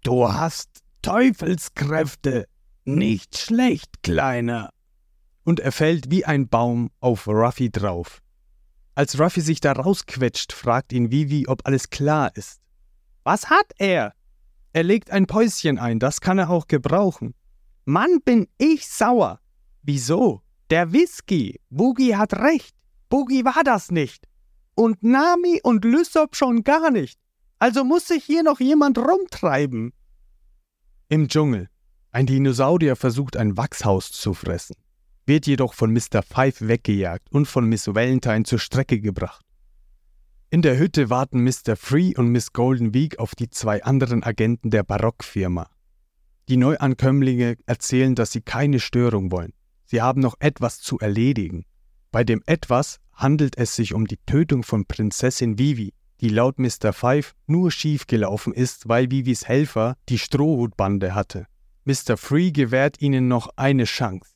Du 0.06 0.32
hast 0.32 0.84
Teufelskräfte. 1.02 2.46
Nicht 2.84 3.38
schlecht, 3.38 4.04
Kleiner. 4.04 4.70
Und 5.42 5.58
er 5.58 5.72
fällt 5.72 6.12
wie 6.12 6.24
ein 6.24 6.46
Baum 6.46 6.90
auf 7.00 7.26
Ruffy 7.26 7.72
drauf. 7.72 8.22
Als 8.94 9.18
Ruffy 9.18 9.40
sich 9.40 9.58
da 9.58 9.72
rausquetscht, 9.72 10.52
fragt 10.52 10.92
ihn 10.92 11.10
Vivi, 11.10 11.48
ob 11.48 11.66
alles 11.66 11.90
klar 11.90 12.30
ist. 12.36 12.60
Was 13.24 13.50
hat 13.50 13.66
er? 13.78 14.12
Er 14.72 14.84
legt 14.84 15.10
ein 15.10 15.26
Päuschen 15.26 15.76
ein, 15.76 15.98
das 15.98 16.20
kann 16.20 16.38
er 16.38 16.50
auch 16.50 16.68
gebrauchen. 16.68 17.34
Mann, 17.84 18.20
bin 18.24 18.46
ich 18.58 18.88
sauer. 18.88 19.40
Wieso? 19.82 20.40
Der 20.70 20.92
Whisky. 20.92 21.60
Boogie 21.68 22.14
hat 22.14 22.32
recht. 22.34 22.76
Boogie 23.08 23.44
war 23.44 23.64
das 23.64 23.90
nicht. 23.90 24.28
Und 24.76 25.02
Nami 25.02 25.60
und 25.64 25.84
Lysop 25.84 26.36
schon 26.36 26.62
gar 26.62 26.92
nicht. 26.92 27.18
Also 27.58 27.82
muss 27.82 28.06
sich 28.06 28.22
hier 28.22 28.44
noch 28.44 28.60
jemand 28.60 28.98
rumtreiben. 28.98 29.92
Im 31.08 31.28
Dschungel. 31.28 31.68
Ein 32.10 32.26
Dinosaurier 32.26 32.96
versucht 32.96 33.36
ein 33.36 33.56
Wachshaus 33.56 34.10
zu 34.10 34.34
fressen 34.34 34.76
wird 35.26 35.46
jedoch 35.46 35.74
von 35.74 35.92
Mr. 35.92 36.22
Five 36.22 36.60
weggejagt 36.60 37.30
und 37.32 37.46
von 37.46 37.68
Miss 37.68 37.88
Valentine 37.88 38.44
zur 38.44 38.60
Strecke 38.60 39.00
gebracht. 39.00 39.44
In 40.50 40.62
der 40.62 40.78
Hütte 40.78 41.10
warten 41.10 41.42
Mr. 41.42 41.74
Free 41.74 42.14
und 42.16 42.28
Miss 42.28 42.52
Golden 42.52 42.94
Week 42.94 43.18
auf 43.18 43.34
die 43.34 43.50
zwei 43.50 43.82
anderen 43.82 44.22
Agenten 44.22 44.70
der 44.70 44.84
Barockfirma. 44.84 45.68
Die 46.48 46.56
Neuankömmlinge 46.56 47.56
erzählen, 47.66 48.14
dass 48.14 48.30
sie 48.30 48.40
keine 48.40 48.78
Störung 48.78 49.32
wollen. 49.32 49.52
Sie 49.84 50.00
haben 50.00 50.20
noch 50.20 50.36
etwas 50.38 50.80
zu 50.80 50.98
erledigen. 51.00 51.64
Bei 52.12 52.22
dem 52.22 52.42
etwas 52.46 52.98
handelt 53.12 53.58
es 53.58 53.74
sich 53.74 53.92
um 53.92 54.06
die 54.06 54.18
Tötung 54.26 54.62
von 54.62 54.86
Prinzessin 54.86 55.58
Vivi, 55.58 55.92
die 56.20 56.28
laut 56.28 56.58
Mr. 56.58 56.92
Five 56.92 57.34
nur 57.46 57.70
schiefgelaufen 57.70 58.52
ist, 58.52 58.88
weil 58.88 59.10
Vivis 59.10 59.46
Helfer 59.46 59.96
die 60.08 60.18
Strohhutbande 60.18 61.14
hatte. 61.14 61.46
Mr. 61.84 62.16
Free 62.16 62.50
gewährt 62.50 63.00
ihnen 63.00 63.28
noch 63.28 63.50
eine 63.56 63.84
Chance. 63.84 64.30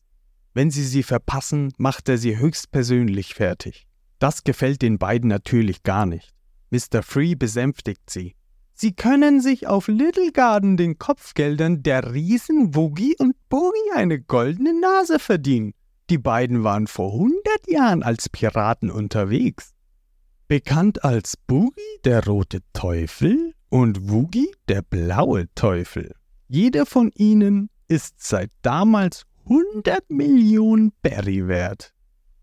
Wenn 0.54 0.70
sie 0.70 0.84
sie 0.84 1.02
verpassen, 1.02 1.72
macht 1.78 2.08
er 2.08 2.18
sie 2.18 2.38
höchstpersönlich 2.38 3.34
fertig. 3.34 3.86
Das 4.18 4.44
gefällt 4.44 4.82
den 4.82 4.98
beiden 4.98 5.28
natürlich 5.28 5.82
gar 5.82 6.06
nicht. 6.06 6.34
Mr. 6.70 7.02
Free 7.02 7.34
besänftigt 7.34 8.10
sie. 8.10 8.34
Sie 8.72 8.92
können 8.94 9.40
sich 9.40 9.66
auf 9.66 9.88
Little 9.88 10.32
Garden 10.32 10.76
den 10.76 10.98
Kopfgeldern 10.98 11.82
der 11.82 12.14
Riesen 12.14 12.74
Woogie 12.74 13.14
und 13.18 13.34
Boogie 13.48 13.92
eine 13.94 14.20
goldene 14.20 14.78
Nase 14.78 15.18
verdienen. 15.18 15.74
Die 16.08 16.18
beiden 16.18 16.64
waren 16.64 16.86
vor 16.86 17.12
100 17.12 17.38
Jahren 17.68 18.02
als 18.02 18.28
Piraten 18.28 18.90
unterwegs. 18.90 19.74
Bekannt 20.50 21.04
als 21.04 21.36
Boogie 21.36 22.00
der 22.04 22.26
rote 22.26 22.58
Teufel 22.72 23.54
und 23.68 24.10
Woogie 24.10 24.50
der 24.66 24.82
blaue 24.82 25.46
Teufel. 25.54 26.12
Jeder 26.48 26.86
von 26.86 27.12
ihnen 27.14 27.70
ist 27.86 28.16
seit 28.18 28.50
damals 28.62 29.26
100 29.44 30.10
Millionen 30.10 30.92
Berry 31.02 31.46
wert. 31.46 31.94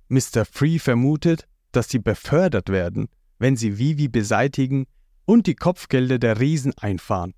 Mr. 0.07 0.45
Free 0.49 0.79
vermutet, 0.79 1.49
dass 1.73 1.89
sie 1.89 1.99
befördert 1.99 2.69
werden, 2.69 3.09
wenn 3.39 3.57
sie 3.57 3.77
Vivi 3.77 4.07
beseitigen 4.07 4.85
und 5.25 5.45
die 5.45 5.55
Kopfgelder 5.55 6.17
der 6.17 6.39
Riesen 6.39 6.71
einfahren. 6.77 7.33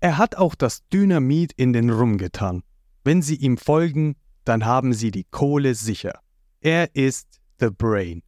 Er 0.00 0.18
hat 0.18 0.34
auch 0.34 0.56
das 0.56 0.80
Dynamit 0.88 1.52
in 1.52 1.72
den 1.72 1.90
Rum 1.90 2.18
getan. 2.18 2.64
Wenn 3.04 3.22
sie 3.22 3.36
ihm 3.36 3.56
folgen, 3.56 4.16
dann 4.44 4.64
haben 4.64 4.94
sie 4.94 5.12
die 5.12 5.26
Kohle 5.30 5.76
sicher. 5.76 6.18
Er 6.60 6.92
ist 6.96 7.38
The 7.60 7.70
Brain. 7.70 8.24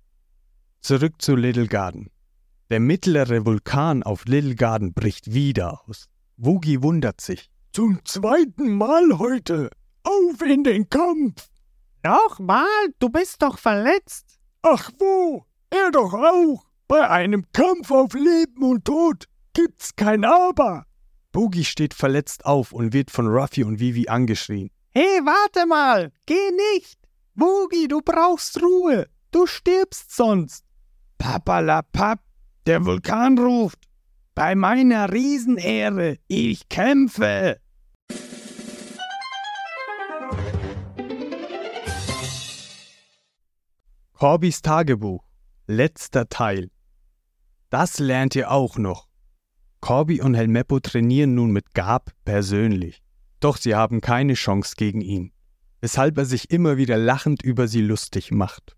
Zurück 0.82 1.20
zu 1.20 1.36
Little 1.36 1.66
Garden. 1.66 2.10
Der 2.70 2.80
mittlere 2.80 3.44
Vulkan 3.44 4.02
auf 4.02 4.24
Little 4.24 4.54
Garden 4.54 4.94
bricht 4.94 5.32
wieder 5.34 5.82
aus. 5.86 6.06
Woogie 6.36 6.82
wundert 6.82 7.20
sich. 7.20 7.50
Zum 7.72 8.04
zweiten 8.04 8.76
Mal 8.76 9.18
heute. 9.18 9.70
Auf 10.02 10.40
in 10.42 10.64
den 10.64 10.88
Kampf! 10.88 11.48
Nochmal? 12.02 12.66
Du 12.98 13.10
bist 13.10 13.42
doch 13.42 13.58
verletzt. 13.58 14.38
Ach 14.62 14.90
wo? 14.98 15.44
Er 15.68 15.90
doch 15.90 16.14
auch. 16.14 16.64
Bei 16.88 17.08
einem 17.08 17.44
Kampf 17.52 17.90
auf 17.90 18.14
Leben 18.14 18.62
und 18.62 18.84
Tod 18.86 19.26
gibt's 19.52 19.94
kein 19.94 20.24
Aber. 20.24 20.86
Boogie 21.30 21.64
steht 21.64 21.94
verletzt 21.94 22.46
auf 22.46 22.72
und 22.72 22.92
wird 22.92 23.10
von 23.10 23.28
Ruffy 23.28 23.62
und 23.64 23.78
Vivi 23.78 24.08
angeschrien. 24.08 24.70
Hey, 24.92 25.20
warte 25.22 25.66
mal! 25.66 26.10
Geh 26.26 26.50
nicht! 26.74 26.98
Boogie, 27.34 27.86
du 27.86 28.00
brauchst 28.00 28.60
Ruhe! 28.60 29.06
Du 29.30 29.46
stirbst 29.46 30.16
sonst! 30.16 30.64
Papalapap, 31.20 32.18
der 32.64 32.86
Vulkan 32.86 33.38
ruft! 33.38 33.78
Bei 34.34 34.54
meiner 34.54 35.12
Riesenehre, 35.12 36.16
ich 36.28 36.70
kämpfe! 36.70 37.60
Corbys 44.14 44.62
Tagebuch, 44.62 45.22
letzter 45.66 46.30
Teil. 46.30 46.70
Das 47.68 47.98
lernt 47.98 48.34
ihr 48.34 48.50
auch 48.50 48.78
noch. 48.78 49.06
Corby 49.82 50.22
und 50.22 50.32
Helmeppo 50.32 50.80
trainieren 50.80 51.34
nun 51.34 51.50
mit 51.50 51.74
Gab 51.74 52.12
persönlich. 52.24 53.02
Doch 53.40 53.58
sie 53.58 53.74
haben 53.74 54.00
keine 54.00 54.34
Chance 54.34 54.74
gegen 54.74 55.02
ihn, 55.02 55.32
weshalb 55.82 56.16
er 56.16 56.24
sich 56.24 56.50
immer 56.50 56.78
wieder 56.78 56.96
lachend 56.96 57.42
über 57.42 57.68
sie 57.68 57.82
lustig 57.82 58.30
macht. 58.30 58.74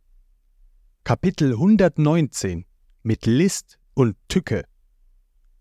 Kapitel 1.04 1.54
119 1.54 2.64
mit 3.02 3.26
List 3.26 3.80
und 3.94 4.16
Tücke. 4.28 4.64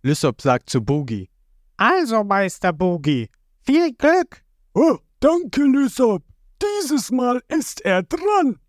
Lysop 0.04 0.40
sagt 0.40 0.70
zu 0.70 0.82
Boogie: 0.82 1.32
Also, 1.78 2.24
Meister 2.24 2.72
Boogie, 2.72 3.28
viel 3.64 3.92
Glück! 3.94 4.44
Oh, 4.76 5.00
danke, 5.20 5.64
Lysop. 5.64 6.24
Dieses 6.62 7.10
Mal 7.10 7.42
ist 7.48 7.82
er 7.82 8.04
dran. 8.04 8.60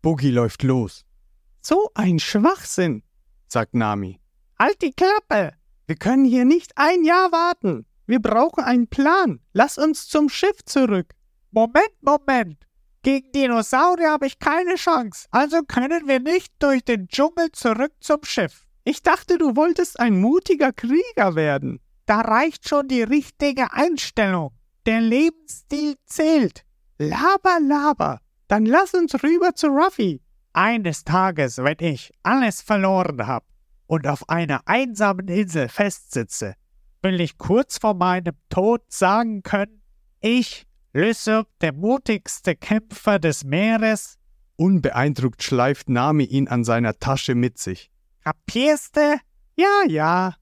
Boogie 0.00 0.30
läuft 0.30 0.62
los. 0.62 1.04
So 1.60 1.90
ein 1.94 2.18
Schwachsinn, 2.18 3.02
sagt 3.46 3.74
Nami. 3.74 4.18
Halt 4.58 4.80
die 4.80 4.92
Klappe! 4.92 5.52
Wir 5.86 5.96
können 5.96 6.24
hier 6.24 6.46
nicht 6.46 6.72
ein 6.76 7.04
Jahr 7.04 7.30
warten. 7.30 7.84
Wir 8.06 8.20
brauchen 8.20 8.64
einen 8.64 8.88
Plan. 8.88 9.40
Lass 9.52 9.76
uns 9.76 10.08
zum 10.08 10.30
Schiff 10.30 10.64
zurück. 10.64 11.12
Moment, 11.50 11.92
Moment. 12.00 12.66
Gegen 13.02 13.32
Dinosaurier 13.32 14.12
habe 14.12 14.26
ich 14.26 14.38
keine 14.38 14.76
Chance. 14.76 15.26
Also 15.30 15.62
können 15.62 16.06
wir 16.06 16.20
nicht 16.20 16.52
durch 16.60 16.84
den 16.84 17.08
Dschungel 17.08 17.50
zurück 17.52 17.92
zum 18.00 18.22
Schiff. 18.22 18.66
Ich 18.84 19.02
dachte, 19.02 19.38
du 19.38 19.56
wolltest 19.56 19.98
ein 19.98 20.20
mutiger 20.20 20.72
Krieger 20.72 21.34
werden. 21.34 21.80
Da 22.06 22.20
reicht 22.20 22.68
schon 22.68 22.88
die 22.88 23.02
richtige 23.02 23.72
Einstellung. 23.72 24.52
Der 24.86 25.00
Lebensstil 25.00 25.96
zählt. 26.06 26.64
Laber, 26.98 27.58
laber. 27.60 28.20
Dann 28.48 28.66
lass 28.66 28.94
uns 28.94 29.14
rüber 29.22 29.54
zu 29.54 29.68
Ruffy. 29.68 30.20
Eines 30.52 31.04
Tages, 31.04 31.58
wenn 31.58 31.78
ich 31.78 32.12
alles 32.22 32.60
verloren 32.60 33.26
habe 33.26 33.46
und 33.86 34.06
auf 34.06 34.28
einer 34.28 34.60
einsamen 34.66 35.28
Insel 35.28 35.68
festsitze, 35.68 36.54
will 37.02 37.20
ich 37.20 37.38
kurz 37.38 37.78
vor 37.78 37.94
meinem 37.94 38.34
Tod 38.48 38.82
sagen 38.88 39.42
können, 39.42 39.82
ich, 40.20 40.66
Lysop, 40.94 41.48
der 41.62 41.72
mutigste 41.72 42.54
Kämpfer 42.54 43.18
des 43.18 43.44
Meeres. 43.44 44.18
Unbeeindruckt 44.56 45.42
schleift 45.42 45.88
Nami 45.88 46.24
ihn 46.24 46.48
an 46.48 46.64
seiner 46.64 46.98
Tasche 46.98 47.34
mit 47.34 47.58
sich. 47.58 47.90
Kapierste? 48.22 49.18
Ja, 49.56 49.84
ja. 49.88 50.34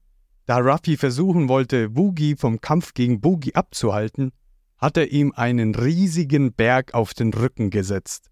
Da 0.45 0.57
Ruffy 0.57 0.97
versuchen 0.97 1.47
wollte, 1.47 1.95
Woogie 1.95 2.35
vom 2.35 2.59
Kampf 2.59 2.93
gegen 2.93 3.21
Boogie 3.21 3.55
abzuhalten, 3.55 4.33
hat 4.77 4.97
er 4.97 5.09
ihm 5.11 5.31
einen 5.33 5.73
riesigen 5.73 6.51
Berg 6.53 6.93
auf 6.93 7.13
den 7.13 7.33
Rücken 7.33 7.69
gesetzt, 7.69 8.29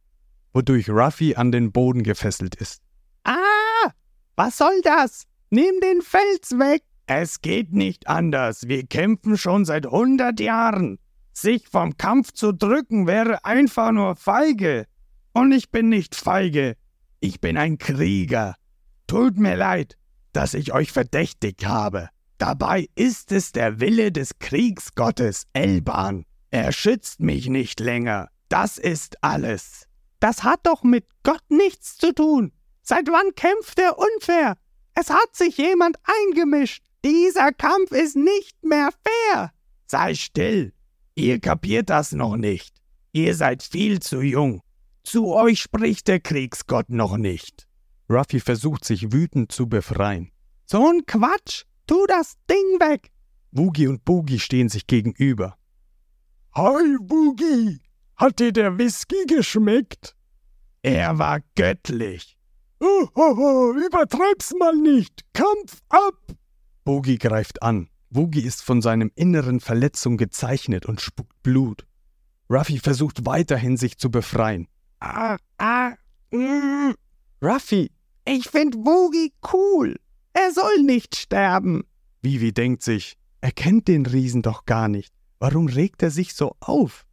wodurch 0.52 0.90
Ruffy 0.90 1.36
an 1.36 1.54
den 1.54 1.72
Boden 1.72 2.04
gefesselt 2.04 2.56
ist. 2.56 2.82
Ah, 3.24 3.92
was 4.36 4.58
soll 4.58 4.82
das? 4.84 5.24
Nimm 5.52 5.80
den 5.82 6.02
Fels 6.02 6.52
weg! 6.60 6.84
Es 7.06 7.42
geht 7.42 7.72
nicht 7.72 8.08
anders. 8.08 8.68
Wir 8.68 8.86
kämpfen 8.86 9.38
schon 9.38 9.64
seit 9.64 9.86
hundert 9.88 10.40
Jahren. 10.42 11.00
Sich 11.42 11.70
vom 11.70 11.96
Kampf 11.96 12.34
zu 12.34 12.52
drücken 12.52 13.08
wäre 13.08 13.46
einfach 13.46 13.94
nur 13.94 14.18
feige. 14.18 14.88
Und 15.32 15.54
ich 15.54 15.72
bin 15.72 15.88
nicht 15.88 16.14
feige. 16.14 16.76
Ich 17.22 17.40
bin 17.40 17.56
ein 17.56 17.78
Krieger. 17.78 18.56
Tut 19.08 19.38
mir 19.38 19.56
leid, 19.56 19.96
dass 20.34 20.54
ich 20.54 20.74
euch 20.74 20.92
verdächtigt 20.92 21.66
habe. 21.66 22.10
Dabei 22.40 22.90
ist 22.96 23.32
es 23.32 23.54
der 23.54 23.80
Wille 23.80 24.12
des 24.12 24.38
Kriegsgottes 24.40 25.48
Elban. 25.54 26.26
Er 26.52 26.74
schützt 26.74 27.22
mich 27.22 27.48
nicht 27.48 27.80
länger. 27.80 28.28
Das 28.50 28.78
ist 28.78 29.24
alles. 29.24 29.88
Das 30.20 30.44
hat 30.44 30.60
doch 30.64 30.84
mit 30.84 31.06
Gott 31.24 31.44
nichts 31.48 31.96
zu 31.96 32.14
tun. 32.14 32.52
Seit 32.82 33.08
wann 33.08 33.34
kämpft 33.36 33.80
er 33.80 33.98
unfair? 33.98 34.58
Es 34.94 35.10
hat 35.10 35.38
sich 35.38 35.56
jemand 35.56 35.96
eingemischt. 36.04 36.84
Dieser 37.06 37.54
Kampf 37.54 37.92
ist 37.92 38.18
nicht 38.18 38.62
mehr 38.62 38.90
fair. 39.32 39.54
Sei 39.88 40.16
still. 40.16 40.74
Ihr 41.20 41.42
kapiert 41.42 41.90
das 41.90 42.14
noch 42.14 42.38
nicht. 42.38 42.74
Ihr 43.12 43.36
seid 43.36 43.62
viel 43.62 44.00
zu 44.00 44.22
jung. 44.22 44.62
Zu 45.04 45.34
euch 45.34 45.60
spricht 45.60 46.08
der 46.08 46.22
Kriegsgott 46.22 46.90
noch 46.90 47.18
nicht. 47.18 47.68
Ruffy 48.10 48.40
versucht 48.40 48.86
sich 48.86 49.12
wütend 49.12 49.52
zu 49.52 49.68
befreien. 49.68 50.32
So 50.66 50.88
ein 50.88 51.06
Quatsch! 51.06 51.66
Tu 51.88 52.06
das 52.08 52.36
Ding 52.50 52.80
weg! 52.80 53.12
Woogie 53.52 53.88
und 53.88 54.06
Boogie 54.06 54.40
stehen 54.40 54.70
sich 54.70 54.88
gegenüber. 54.88 55.58
Hi, 56.56 56.96
Boogie! 57.02 57.82
Hat 58.16 58.40
dir 58.40 58.54
der 58.54 58.78
Whisky 58.78 59.26
geschmeckt? 59.28 60.16
Er 60.84 61.20
war 61.20 61.42
göttlich. 61.56 62.38
Oh, 62.80 63.10
oh, 63.14 63.36
oh, 63.38 63.74
übertreib's 63.74 64.54
mal 64.58 64.76
nicht! 64.76 65.26
Kampf 65.34 65.82
ab! 65.90 66.16
Boogie 66.86 67.18
greift 67.18 67.62
an. 67.62 67.90
Woogie 68.10 68.42
ist 68.42 68.64
von 68.64 68.82
seinem 68.82 69.12
inneren 69.16 69.60
Verletzung 69.60 70.18
gezeichnet 70.18 70.86
und 70.86 71.02
spuckt 71.02 71.42
Blut. 71.44 71.86
Ruffy 72.50 72.80
versucht 72.80 73.26
weiterhin, 73.26 73.78
sich 73.78 73.98
zu 73.98 74.10
befreien. 74.10 74.68
Ah, 75.00 75.38
ah, 75.58 75.94
mm. 76.32 76.94
Ruffy, 77.44 77.92
ich 78.26 78.50
find 78.50 78.76
Woogie 78.76 79.34
cool. 79.54 79.96
Er 80.34 80.52
soll 80.52 80.84
nicht 80.84 81.16
sterben. 81.16 81.84
Vivi 82.22 82.52
denkt 82.52 82.84
sich, 82.84 83.18
er 83.42 83.52
kennt 83.52 83.88
den 83.88 84.06
Riesen 84.06 84.42
doch 84.42 84.66
gar 84.66 84.88
nicht. 84.88 85.14
Warum 85.40 85.68
regt 85.68 86.04
er 86.04 86.12
sich 86.12 86.34
so 86.34 86.56
auf? 86.60 87.06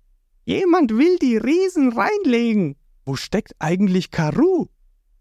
Jemand 0.44 0.92
will 0.92 1.18
die 1.18 1.36
Riesen 1.36 1.92
reinlegen. 1.92 2.76
Wo 3.04 3.16
steckt 3.16 3.54
eigentlich 3.58 4.10
Karu? 4.10 4.66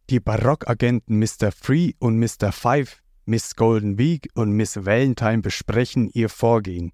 Die 0.10 0.20
Barockagenten 0.20 1.20
Mr. 1.20 1.52
Free 1.52 1.94
und 2.00 2.20
Mr. 2.20 2.52
Five, 2.52 3.02
Miss 3.26 3.56
Golden 3.56 3.98
Week 3.98 4.30
und 4.36 4.52
Miss 4.52 4.86
Valentine 4.86 5.40
besprechen 5.40 6.10
ihr 6.14 6.30
Vorgehen. 6.30 6.92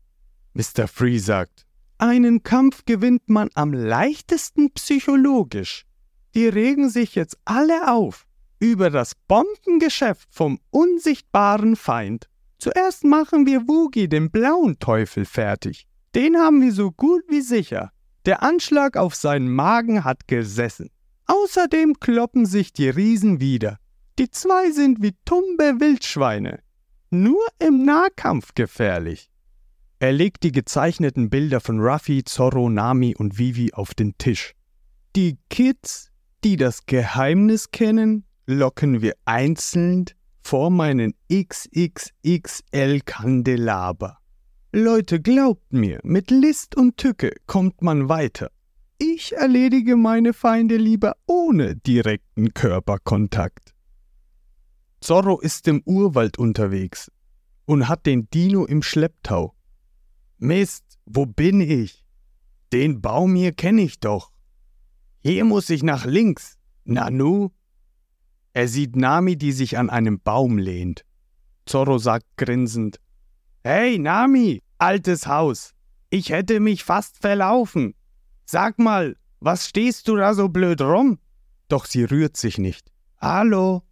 Mr. 0.53 0.87
Free 0.87 1.17
sagt, 1.17 1.65
einen 1.97 2.41
Kampf 2.43 2.85
gewinnt 2.85 3.29
man 3.29 3.49
am 3.53 3.73
leichtesten 3.73 4.71
psychologisch. 4.71 5.85
Die 6.33 6.47
regen 6.47 6.89
sich 6.89 7.15
jetzt 7.15 7.37
alle 7.45 7.91
auf 7.91 8.25
über 8.59 8.89
das 8.89 9.13
Bombengeschäft 9.27 10.27
vom 10.31 10.59
unsichtbaren 10.69 11.75
Feind. 11.75 12.27
Zuerst 12.59 13.03
machen 13.03 13.45
wir 13.45 13.67
Woogie, 13.67 14.07
den 14.07 14.31
blauen 14.31 14.79
Teufel, 14.79 15.25
fertig. 15.25 15.87
Den 16.15 16.37
haben 16.37 16.61
wir 16.61 16.71
so 16.71 16.91
gut 16.91 17.23
wie 17.27 17.41
sicher. 17.41 17.91
Der 18.25 18.43
Anschlag 18.43 18.97
auf 18.97 19.15
seinen 19.15 19.51
Magen 19.51 20.03
hat 20.03 20.27
gesessen. 20.27 20.89
Außerdem 21.25 21.95
kloppen 21.99 22.45
sich 22.45 22.71
die 22.71 22.89
Riesen 22.89 23.39
wieder. 23.39 23.77
Die 24.19 24.29
zwei 24.29 24.71
sind 24.71 25.01
wie 25.01 25.15
tumbe 25.25 25.79
Wildschweine. 25.79 26.59
Nur 27.09 27.41
im 27.59 27.85
Nahkampf 27.85 28.53
gefährlich. 28.55 29.29
Er 29.99 30.11
legt 30.11 30.43
die 30.43 30.51
gezeichneten 30.51 31.29
Bilder 31.29 31.59
von 31.59 31.79
Ruffy, 31.79 32.23
Zorro, 32.23 32.69
Nami 32.69 33.15
und 33.15 33.37
Vivi 33.37 33.73
auf 33.73 33.93
den 33.93 34.17
Tisch. 34.17 34.53
Die 35.15 35.37
Kids, 35.49 36.09
die 36.43 36.55
das 36.55 36.85
Geheimnis 36.85 37.71
kennen, 37.71 38.25
locken 38.47 39.01
wir 39.01 39.15
einzeln 39.25 40.05
vor 40.41 40.71
meinen 40.71 41.13
XXXL-Kandelaber. 41.31 44.17
Leute, 44.73 45.21
glaubt 45.21 45.73
mir, 45.73 45.99
mit 46.03 46.31
List 46.31 46.77
und 46.77 46.97
Tücke 46.97 47.33
kommt 47.45 47.81
man 47.81 48.09
weiter. 48.09 48.49
Ich 48.97 49.35
erledige 49.35 49.97
meine 49.97 50.33
Feinde 50.33 50.77
lieber 50.77 51.15
ohne 51.27 51.75
direkten 51.75 52.53
Körperkontakt. 52.53 53.75
Zorro 55.01 55.39
ist 55.39 55.67
im 55.67 55.81
Urwald 55.85 56.37
unterwegs 56.37 57.11
und 57.65 57.87
hat 57.87 58.05
den 58.05 58.29
Dino 58.29 58.65
im 58.65 58.83
Schlepptau. 58.83 59.55
Mist, 60.37 60.99
wo 61.05 61.25
bin 61.25 61.59
ich? 61.59 62.05
Den 62.71 63.01
Baum 63.01 63.35
hier 63.35 63.51
kenne 63.51 63.81
ich 63.81 63.99
doch. 63.99 64.31
Hier 65.19 65.43
muss 65.43 65.71
ich 65.71 65.81
nach 65.81 66.05
links. 66.05 66.57
Nanu? 66.83 67.49
Er 68.53 68.67
sieht 68.67 68.95
Nami, 68.95 69.37
die 69.37 69.51
sich 69.51 69.77
an 69.77 69.89
einem 69.89 70.19
Baum 70.19 70.57
lehnt. 70.57 71.03
Zorro 71.65 71.97
sagt 71.97 72.25
grinsend: 72.37 72.99
Hey, 73.63 73.97
Nami, 73.97 74.61
altes 74.77 75.25
Haus, 75.25 75.73
ich 76.09 76.29
hätte 76.29 76.59
mich 76.59 76.83
fast 76.83 77.17
verlaufen. 77.17 77.95
Sag 78.45 78.77
mal, 78.77 79.15
was 79.39 79.67
stehst 79.67 80.07
du 80.07 80.15
da 80.15 80.33
so 80.33 80.49
blöd 80.49 80.81
rum? 80.81 81.19
Doch 81.69 81.85
sie 81.85 82.03
rührt 82.03 82.37
sich 82.37 82.57
nicht. 82.57 82.91
Hallo? 83.17 83.83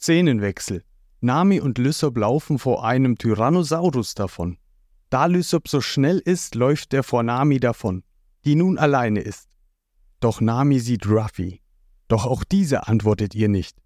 Szenenwechsel. 0.00 0.82
Nami 1.20 1.60
und 1.60 1.76
Lysop 1.76 2.16
laufen 2.16 2.58
vor 2.58 2.84
einem 2.84 3.18
Tyrannosaurus 3.18 4.14
davon. 4.14 4.56
Da 5.10 5.26
Lysop 5.26 5.68
so 5.68 5.82
schnell 5.82 6.18
ist, 6.18 6.54
läuft 6.54 6.94
er 6.94 7.02
vor 7.02 7.22
Nami 7.22 7.60
davon, 7.60 8.02
die 8.46 8.54
nun 8.54 8.78
alleine 8.78 9.20
ist. 9.20 9.50
Doch 10.20 10.40
Nami 10.40 10.80
sieht 10.80 11.06
Ruffy. 11.06 11.60
Doch 12.08 12.24
auch 12.24 12.44
diese 12.44 12.88
antwortet 12.88 13.34
ihr 13.34 13.48
nicht. 13.48 13.76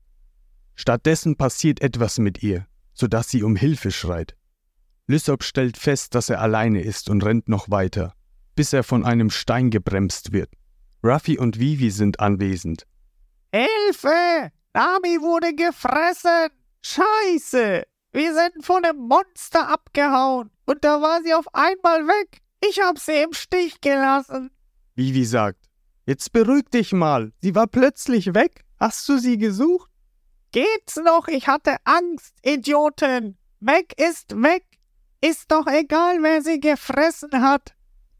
Stattdessen 0.77 1.37
passiert 1.37 1.81
etwas 1.81 2.18
mit 2.18 2.42
ihr, 2.42 2.66
sodass 2.92 3.29
sie 3.29 3.42
um 3.42 3.57
Hilfe 3.57 3.90
schreit. 3.90 4.37
Lysop 5.09 5.42
stellt 5.42 5.77
fest, 5.77 6.14
dass 6.14 6.31
er 6.31 6.40
alleine 6.40 6.83
ist 6.83 7.11
und 7.11 7.24
rennt 7.24 7.48
noch 7.48 7.70
weiter, 7.70 8.14
bis 8.55 8.72
er 8.72 8.85
von 8.85 9.05
einem 9.05 9.31
Stein 9.31 9.70
gebremst 9.70 10.33
wird. 10.33 10.50
Ruffy 11.03 11.38
und 11.38 11.59
Vivi 11.59 11.90
sind 11.90 12.20
anwesend. 12.20 12.87
Hilfe! 13.53 14.53
Nami 14.75 15.21
wurde 15.21 15.55
gefressen! 15.55 16.51
Scheiße! 16.83 17.85
Wir 18.13 18.35
sind 18.35 18.65
von 18.65 18.83
dem 18.83 18.97
Monster 19.09 19.69
abgehauen 19.69 20.51
und 20.67 20.85
da 20.85 21.01
war 21.01 21.23
sie 21.23 21.33
auf 21.33 21.47
einmal 21.55 22.07
weg. 22.07 22.43
Ich 22.69 22.81
hab 22.81 22.99
sie 22.99 23.23
im 23.23 23.33
Stich 23.33 23.81
gelassen. 23.81 24.51
Vivi 24.95 25.25
sagt, 25.25 25.65
Jetzt 26.07 26.33
beruhig 26.33 26.65
dich 26.73 26.93
mal. 26.93 27.33
Sie 27.41 27.55
war 27.55 27.67
plötzlich 27.67 28.35
weg. 28.35 28.65
Hast 28.79 29.09
du 29.09 29.19
sie 29.19 29.39
gesucht? 29.39 29.91
Geht's 30.53 30.97
noch? 30.97 31.29
Ich 31.29 31.49
hatte 31.49 31.77
Angst, 31.85 32.35
Idioten. 32.43 33.39
Weg 33.61 33.99
ist 33.99 34.43
weg. 34.43 34.65
Ist 35.23 35.51
doch 35.51 35.67
egal, 35.67 36.23
wer 36.23 36.43
sie 36.43 36.61
gefressen 36.61 37.31
hat. 37.41 37.75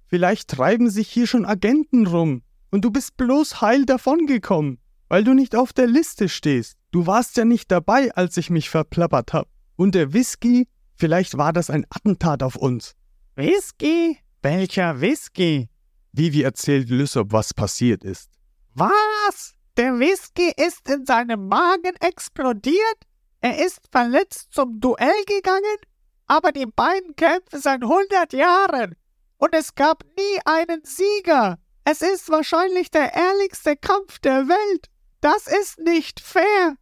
Vielleicht 0.07 0.49
treiben 0.49 0.89
sich 0.89 1.11
hier 1.11 1.27
schon 1.27 1.45
Agenten 1.45 2.07
rum 2.07 2.43
und 2.71 2.85
du 2.85 2.91
bist 2.91 3.17
bloß 3.19 3.61
heil 3.61 3.85
davongekommen, 3.85 4.79
weil 5.15 5.23
du 5.23 5.33
nicht 5.33 5.55
auf 5.55 5.73
der 5.73 5.87
Liste 5.87 6.29
stehst. 6.29 6.77
Du 6.91 7.07
warst 7.07 7.37
ja 7.37 7.45
nicht 7.45 7.71
dabei, 7.71 8.13
als 8.17 8.37
ich 8.37 8.51
mich 8.51 8.69
verplappert 8.69 9.33
hab. 9.33 9.47
Und 9.77 9.95
der 9.95 10.13
Whisky, 10.13 10.67
vielleicht 10.97 11.39
war 11.39 11.53
das 11.53 11.71
ein 11.71 11.87
Attentat 11.89 12.43
auf 12.43 12.57
uns. 12.57 12.97
Whisky? 13.37 14.19
Welcher 14.43 15.01
Whisky? 15.01 15.69
Vivi 16.11 16.43
erzählt 16.43 16.91
Lysop, 16.91 17.31
was 17.31 17.55
passiert 17.55 18.03
ist. 18.03 18.29
Was? 18.75 19.55
Der 19.77 20.01
Whisky 20.01 20.53
ist 20.57 20.89
in 20.91 21.07
seinem 21.07 21.47
Magen 21.47 21.95
explodiert? 22.01 22.99
Er 23.41 23.65
ist 23.65 23.83
verletzt 23.93 24.49
zum 24.53 24.81
Duell 24.81 25.25
gegangen? 25.29 25.79
Aber 26.27 26.51
die 26.51 26.67
beiden 26.67 27.15
kämpfen 27.15 27.61
seit 27.61 27.85
hundert 27.85 28.33
Jahren. 28.33 28.97
Und 29.37 29.55
es 29.55 29.77
gab 29.77 30.03
nie 30.17 30.41
einen 30.45 30.83
Sieger. 30.83 31.61
Es 31.85 32.03
ist 32.03 32.31
wahrscheinlich 32.31 32.91
der 32.91 33.15
ehrlichste 33.15 33.77
Kampf 33.77 34.19
der 34.19 34.49
Welt. 34.49 34.91
Das 35.25 35.47
ist 35.47 35.79
nicht 35.79 36.21
fair. 36.21 36.77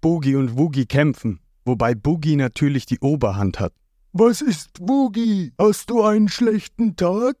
Boogie 0.00 0.36
und 0.36 0.56
Woogie 0.56 0.86
kämpfen, 0.86 1.40
wobei 1.66 1.94
Boogie 1.94 2.34
natürlich 2.34 2.86
die 2.86 2.98
Oberhand 3.00 3.60
hat. 3.60 3.74
Was 4.14 4.40
ist 4.40 4.70
Woogie? 4.80 5.52
Hast 5.58 5.90
du 5.90 6.02
einen 6.02 6.30
schlechten 6.30 6.96
Tag? 6.96 7.36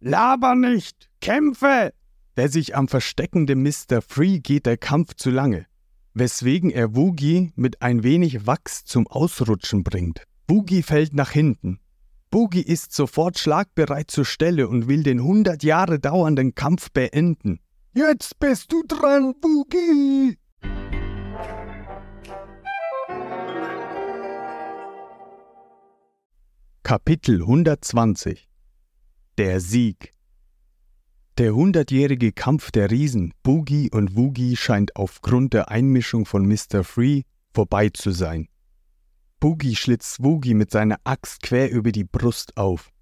Laber 0.00 0.54
nicht! 0.54 1.08
Kämpfe! 1.22 1.94
Der 2.36 2.50
sich 2.50 2.76
am 2.76 2.88
versteckende 2.88 3.56
Mr. 3.56 4.02
Free 4.06 4.40
geht 4.40 4.66
der 4.66 4.76
Kampf 4.76 5.14
zu 5.14 5.30
lange, 5.30 5.64
weswegen 6.12 6.68
er 6.70 6.94
Woogie 6.94 7.50
mit 7.56 7.80
ein 7.80 8.02
wenig 8.02 8.46
Wachs 8.46 8.84
zum 8.84 9.06
Ausrutschen 9.06 9.82
bringt. 9.82 10.24
Woogie 10.46 10.82
fällt 10.82 11.14
nach 11.14 11.30
hinten. 11.30 11.80
Boogie 12.30 12.60
ist 12.60 12.92
sofort 12.92 13.38
schlagbereit 13.38 14.10
zur 14.10 14.26
Stelle 14.26 14.68
und 14.68 14.88
will 14.88 15.04
den 15.04 15.22
hundert 15.22 15.62
Jahre 15.62 15.98
dauernden 15.98 16.54
Kampf 16.54 16.90
beenden. 16.90 17.60
Jetzt 17.98 18.38
bist 18.38 18.70
du 18.70 18.84
dran, 18.86 19.34
Boogie! 19.40 20.38
Kapitel 26.84 27.40
120 27.40 28.48
Der 29.36 29.58
Sieg 29.58 30.12
Der 31.38 31.56
hundertjährige 31.56 32.30
Kampf 32.30 32.70
der 32.70 32.92
Riesen, 32.92 33.34
Boogie 33.42 33.90
und 33.90 34.14
Woogie, 34.14 34.54
scheint 34.54 34.94
aufgrund 34.94 35.52
der 35.54 35.68
Einmischung 35.68 36.24
von 36.24 36.46
Mr. 36.46 36.84
Free 36.84 37.22
vorbei 37.52 37.88
zu 37.88 38.12
sein. 38.12 38.46
Boogie 39.40 39.74
schlitzt 39.74 40.22
Woogie 40.22 40.54
mit 40.54 40.70
seiner 40.70 41.00
Axt 41.02 41.42
quer 41.42 41.72
über 41.72 41.90
die 41.90 42.04
Brust 42.04 42.56
auf. 42.56 42.92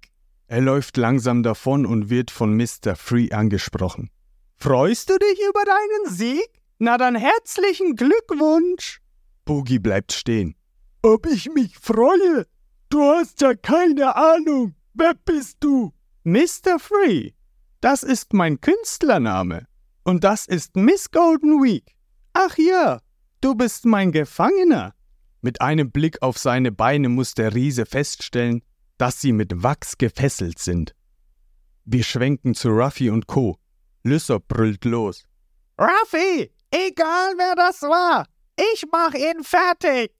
Er 0.48 0.62
läuft 0.62 0.96
langsam 0.96 1.42
davon 1.42 1.84
und 1.84 2.08
wird 2.08 2.30
von 2.30 2.56
Mr. 2.56 2.96
Free 2.96 3.30
angesprochen. 3.32 4.10
Freust 4.56 5.10
du 5.10 5.18
dich 5.18 5.38
über 5.46 5.62
deinen 5.64 6.14
Sieg? 6.14 6.48
Na 6.78 6.96
dann 6.96 7.16
herzlichen 7.16 7.96
Glückwunsch! 7.96 9.02
Boogie 9.44 9.78
bleibt 9.78 10.12
stehen. 10.12 10.56
Ob 11.02 11.26
ich 11.26 11.50
mich 11.52 11.76
freue? 11.78 12.46
Du 12.88 13.02
hast 13.02 13.42
ja 13.42 13.54
keine 13.54 14.16
Ahnung. 14.16 14.74
Wer 14.94 15.14
bist 15.14 15.58
du? 15.60 15.92
Mr. 16.24 16.78
Free. 16.78 17.32
Das 17.82 18.02
ist 18.02 18.32
mein 18.32 18.60
Künstlername. 18.60 19.66
Und 20.02 20.24
das 20.24 20.46
ist 20.46 20.76
Miss 20.76 21.10
Golden 21.10 21.62
Week. 21.62 21.94
Ach 22.32 22.56
ja, 22.56 23.00
du 23.42 23.54
bist 23.54 23.84
mein 23.84 24.12
Gefangener. 24.12 24.94
Mit 25.42 25.60
einem 25.60 25.90
Blick 25.90 26.22
auf 26.22 26.38
seine 26.38 26.72
Beine 26.72 27.10
muss 27.10 27.34
der 27.34 27.54
Riese 27.54 27.84
feststellen, 27.84 28.62
dass 28.98 29.20
sie 29.20 29.32
mit 29.32 29.62
Wachs 29.62 29.96
gefesselt 29.96 30.58
sind. 30.58 30.94
Wir 31.84 32.04
schwenken 32.04 32.54
zu 32.54 32.68
Ruffy 32.68 33.10
und 33.10 33.26
Co. 33.26 33.56
Lysop 34.02 34.46
brüllt 34.48 34.84
los. 34.84 35.24
Ruffy, 35.78 36.50
egal 36.70 37.34
wer 37.36 37.54
das 37.54 37.82
war, 37.82 38.26
ich 38.56 38.84
mach 38.92 39.14
ihn 39.14 39.42
fertig. 39.42 40.12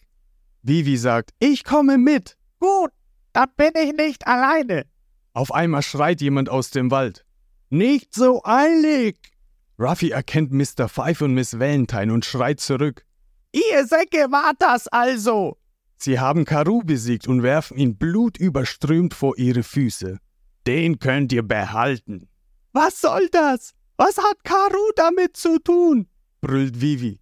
Vivi 0.63 0.97
sagt, 0.97 1.31
ich 1.39 1.65
komme 1.65 1.99
mit. 1.99 2.37
Gut, 2.61 2.91
dann 3.33 3.51
bin 3.57 3.73
ich 3.75 3.93
nicht 3.93 4.27
alleine. 4.27 4.87
Auf 5.33 5.53
einmal 5.53 5.83
schreit 5.83 6.21
jemand 6.21 6.49
aus 6.49 6.71
dem 6.71 6.91
Wald. 6.91 7.25
Nicht 7.71 8.15
so 8.15 8.43
eilig. 8.45 9.19
Ruffy 9.79 10.11
erkennt 10.11 10.53
Mr. 10.53 10.89
Five 10.89 11.21
und 11.21 11.35
Miss 11.35 11.59
Valentine 11.59 12.13
und 12.13 12.25
schreit 12.25 12.61
zurück. 12.61 13.05
Ihr 13.53 13.87
Säcke 13.87 14.31
wart 14.31 14.57
das 14.59 14.89
also. 14.89 15.57
Sie 15.99 16.21
haben 16.21 16.45
Karu 16.45 16.83
besiegt 16.85 17.27
und 17.27 17.43
werfen 17.43 17.77
ihn 17.77 17.97
blutüberströmt 17.99 19.15
vor 19.15 19.37
ihre 19.37 19.63
Füße. 19.65 20.19
Den 20.67 20.99
könnt 20.99 21.33
ihr 21.33 21.43
behalten. 21.43 22.29
Was 22.73 23.01
soll 23.01 23.29
das? 23.31 23.75
Was 23.97 24.17
hat 24.17 24.45
Karu 24.45 24.93
damit 24.95 25.37
zu 25.37 25.59
tun? 25.59 26.07
brüllt 26.41 26.81
Vivi. 26.81 27.19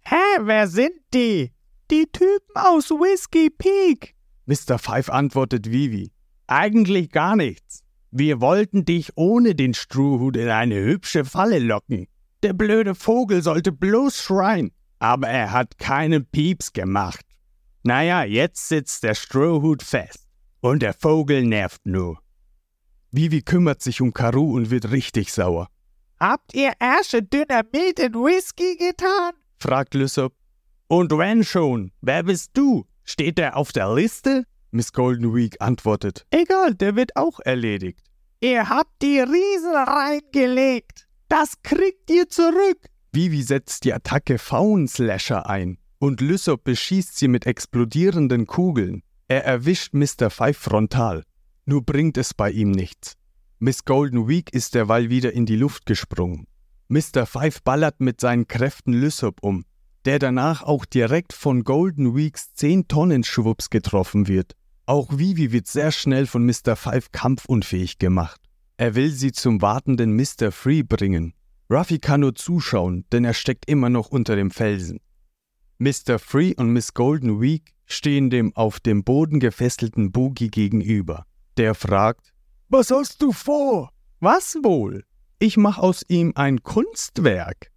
Hä, 0.00 0.40
wer 0.40 0.66
sind 0.66 0.98
die? 1.14 1.52
Die 1.90 2.06
Typen 2.12 2.54
aus 2.54 2.90
Whiskey 2.90 3.50
Peak. 3.50 4.14
Mr. 4.46 4.78
Five 4.78 5.10
antwortet 5.10 5.70
Vivi. 5.70 6.10
Eigentlich 6.48 7.10
gar 7.10 7.36
nichts. 7.36 7.84
Wir 8.10 8.40
wollten 8.40 8.84
dich 8.84 9.12
ohne 9.16 9.54
den 9.54 9.74
Strohhut 9.74 10.36
in 10.36 10.48
eine 10.48 10.76
hübsche 10.76 11.24
Falle 11.24 11.58
locken. 11.58 12.06
Der 12.42 12.52
blöde 12.52 12.94
Vogel 12.94 13.42
sollte 13.42 13.70
bloß 13.70 14.22
schreien, 14.22 14.72
aber 14.98 15.28
er 15.28 15.52
hat 15.52 15.78
keinen 15.78 16.24
Pieps 16.26 16.72
gemacht. 16.72 17.24
Naja, 17.88 18.22
jetzt 18.22 18.68
sitzt 18.68 19.02
der 19.02 19.14
Strohhut 19.14 19.82
fest 19.82 20.26
und 20.60 20.82
der 20.82 20.92
Vogel 20.92 21.42
nervt 21.42 21.86
nur. 21.86 22.18
Vivi 23.12 23.40
kümmert 23.40 23.80
sich 23.80 24.02
um 24.02 24.12
Karu 24.12 24.56
und 24.56 24.68
wird 24.68 24.90
richtig 24.90 25.32
sauer. 25.32 25.70
Habt 26.20 26.52
ihr 26.52 26.72
Ärsche 26.80 27.22
Dynamit 27.22 27.98
in 27.98 28.12
Whisky 28.12 28.76
getan? 28.76 29.32
fragt 29.58 29.94
Lysop. 29.94 30.34
Und 30.88 31.16
wenn 31.16 31.44
schon, 31.44 31.90
wer 32.02 32.24
bist 32.24 32.50
du? 32.52 32.84
Steht 33.04 33.38
er 33.38 33.56
auf 33.56 33.72
der 33.72 33.94
Liste? 33.94 34.44
Miss 34.70 34.92
Golden 34.92 35.34
Week 35.34 35.56
antwortet. 35.58 36.26
Egal, 36.30 36.74
der 36.74 36.94
wird 36.94 37.16
auch 37.16 37.40
erledigt. 37.40 38.00
Ihr 38.40 38.68
habt 38.68 39.00
die 39.00 39.20
Riesen 39.20 39.74
reingelegt. 39.74 41.08
Das 41.30 41.54
kriegt 41.62 42.10
ihr 42.10 42.28
zurück. 42.28 42.90
Vivi 43.12 43.42
setzt 43.42 43.84
die 43.84 43.94
Attacke 43.94 44.36
Faun-Slasher 44.36 45.48
ein 45.48 45.78
und 45.98 46.20
Lysop 46.20 46.64
beschießt 46.64 47.16
sie 47.16 47.28
mit 47.28 47.46
explodierenden 47.46 48.46
Kugeln. 48.46 49.02
Er 49.26 49.44
erwischt 49.44 49.94
Mr. 49.94 50.30
Five 50.30 50.56
frontal. 50.56 51.24
Nur 51.66 51.84
bringt 51.84 52.16
es 52.16 52.34
bei 52.34 52.50
ihm 52.50 52.70
nichts. 52.70 53.16
Miss 53.58 53.84
Golden 53.84 54.28
Week 54.28 54.52
ist 54.54 54.74
derweil 54.74 55.10
wieder 55.10 55.32
in 55.32 55.44
die 55.44 55.56
Luft 55.56 55.86
gesprungen. 55.86 56.46
Mr. 56.88 57.26
Five 57.26 57.62
ballert 57.62 58.00
mit 58.00 58.20
seinen 58.20 58.48
Kräften 58.48 58.92
Lysop 58.92 59.42
um, 59.42 59.64
der 60.04 60.18
danach 60.18 60.62
auch 60.62 60.84
direkt 60.84 61.32
von 61.32 61.64
Golden 61.64 62.16
Weeks 62.16 62.52
10-Tonnen-Schwupps 62.56 63.68
getroffen 63.68 64.28
wird. 64.28 64.54
Auch 64.86 65.18
Vivi 65.18 65.52
wird 65.52 65.66
sehr 65.66 65.92
schnell 65.92 66.26
von 66.26 66.46
Mr. 66.46 66.76
Five 66.76 67.12
kampfunfähig 67.12 67.98
gemacht. 67.98 68.40
Er 68.78 68.94
will 68.94 69.10
sie 69.10 69.32
zum 69.32 69.60
wartenden 69.60 70.14
Mr. 70.14 70.52
Free 70.52 70.82
bringen. 70.82 71.34
Ruffy 71.70 71.98
kann 71.98 72.20
nur 72.20 72.34
zuschauen, 72.34 73.04
denn 73.12 73.24
er 73.24 73.34
steckt 73.34 73.68
immer 73.68 73.90
noch 73.90 74.08
unter 74.08 74.36
dem 74.36 74.50
Felsen. 74.50 75.00
Mr. 75.80 76.18
Free 76.18 76.54
und 76.56 76.72
Miss 76.72 76.92
Golden 76.92 77.40
Week 77.40 77.72
stehen 77.86 78.30
dem 78.30 78.54
auf 78.56 78.80
dem 78.80 79.04
Boden 79.04 79.38
gefesselten 79.38 80.10
Boogie 80.10 80.48
gegenüber. 80.48 81.24
Der 81.56 81.76
fragt: 81.76 82.34
Was 82.68 82.90
hast 82.90 83.22
du 83.22 83.30
vor? 83.30 83.92
Was 84.18 84.56
wohl? 84.64 85.04
Ich 85.38 85.56
mache 85.56 85.80
aus 85.80 86.02
ihm 86.08 86.32
ein 86.34 86.64
Kunstwerk. 86.64 87.70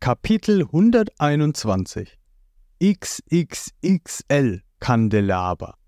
Kapitel 0.00 0.64
121 0.64 2.18
XXXL 2.82 4.62
Kandelaber 4.80 5.78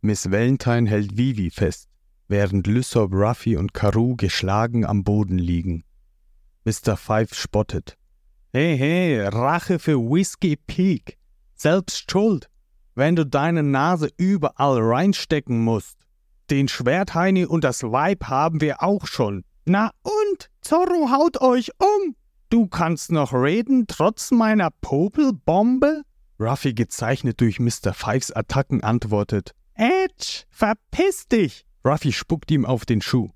Miss 0.00 0.30
Valentine 0.30 0.88
hält 0.88 1.18
Vivi 1.18 1.50
fest, 1.50 1.88
während 2.28 2.66
Lysop, 2.66 3.12
Ruffy 3.12 3.56
und 3.56 3.74
Karu 3.74 4.16
geschlagen 4.16 4.84
am 4.86 5.02
Boden 5.02 5.38
liegen. 5.38 5.84
Mr. 6.64 6.96
Five 6.96 7.34
spottet. 7.34 7.96
Hey, 8.52 8.76
hey, 8.78 9.26
Rache 9.26 9.78
für 9.78 9.98
Whiskey 9.98 10.56
Peak. 10.56 11.18
Selbst 11.54 12.10
schuld 12.10 12.48
wenn 12.98 13.14
du 13.14 13.24
deine 13.24 13.62
Nase 13.62 14.10
überall 14.16 14.80
reinstecken 14.80 15.62
musst. 15.62 15.96
Den 16.50 16.66
Schwertheini 16.66 17.46
und 17.46 17.62
das 17.62 17.84
Weib 17.84 18.24
haben 18.24 18.60
wir 18.60 18.82
auch 18.82 19.06
schon. 19.06 19.44
Na 19.64 19.92
und? 20.02 20.50
Zorro 20.62 21.12
haut 21.12 21.40
euch 21.40 21.70
um. 21.78 22.16
Du 22.50 22.66
kannst 22.66 23.12
noch 23.12 23.32
reden, 23.32 23.86
trotz 23.86 24.32
meiner 24.32 24.70
Popelbombe? 24.80 26.02
Ruffy, 26.40 26.74
gezeichnet 26.74 27.40
durch 27.40 27.60
Mr. 27.60 27.94
Fives 27.94 28.32
Attacken, 28.32 28.82
antwortet: 28.82 29.52
Edge, 29.74 30.44
verpiss 30.50 31.28
dich! 31.28 31.67
Ruffy 31.84 32.12
spuckt 32.12 32.50
ihm 32.50 32.64
auf 32.64 32.84
den 32.84 33.00
Schuh, 33.00 33.30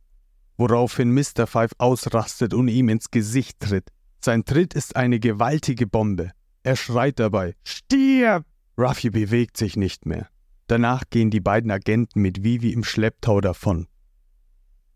woraufhin 0.57 1.13
Mr. 1.13 1.47
Five 1.47 1.73
ausrastet 1.79 2.55
und 2.55 2.69
ihm 2.69 2.89
ins 2.89 3.11
Gesicht 3.11 3.61
tritt. 3.61 3.89
Sein 4.21 4.45
Tritt 4.45 4.75
ist 4.75 4.97
eine 4.97 5.21
gewaltige 5.21 5.87
Bombe. 5.87 6.33
Er 6.63 6.77
schreit 6.77 7.19
dabei: 7.19 7.55
Stirb! 7.65 8.45
Ruffy 8.79 9.11
bewegt 9.11 9.57
sich 9.57 9.77
nicht 9.77 10.07
mehr. 10.07 10.29
Danach 10.67 11.05
gehen 11.11 11.31
die 11.31 11.41
beiden 11.41 11.71
Agenten 11.71 12.23
mit 12.23 12.45
Vivi 12.45 12.73
im 12.73 12.85
Schlepptau 12.85 13.41
davon. 13.41 13.89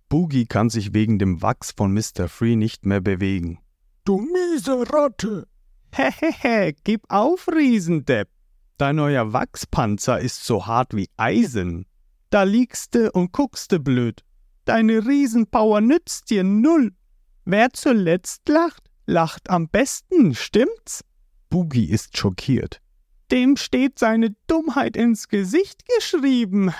Boogie 0.08 0.46
kann 0.46 0.70
sich 0.70 0.94
wegen 0.94 1.18
dem 1.18 1.42
Wachs 1.42 1.72
von 1.72 1.92
Mr. 1.92 2.28
Free 2.28 2.56
nicht 2.56 2.86
mehr 2.86 3.00
bewegen. 3.00 3.58
Du 4.04 4.20
miese 4.20 4.84
Ratte! 4.92 5.48
Hehehe, 5.92 6.74
gib 6.84 7.02
auf, 7.08 7.48
Riesendepp. 7.48 8.28
Dein 8.78 8.96
neuer 8.96 9.32
Wachspanzer 9.32 10.20
ist 10.20 10.44
so 10.44 10.66
hart 10.66 10.94
wie 10.94 11.08
Eisen. 11.16 11.86
Da 12.30 12.42
liegste 12.42 13.12
und 13.12 13.32
guckste 13.32 13.78
blöd. 13.78 14.22
Deine 14.64 15.06
Riesenpower 15.06 15.80
nützt 15.80 16.30
dir 16.30 16.42
null. 16.42 16.92
Wer 17.44 17.72
zuletzt 17.72 18.48
lacht, 18.48 18.90
lacht 19.06 19.48
am 19.48 19.68
besten, 19.68 20.34
stimmt's? 20.34 21.04
Boogie 21.50 21.88
ist 21.88 22.16
schockiert. 22.16 22.80
Dem 23.30 23.56
steht 23.56 23.98
seine 23.98 24.34
Dummheit 24.48 24.96
ins 24.96 25.28
Gesicht 25.28 25.84
geschrieben. 25.96 26.72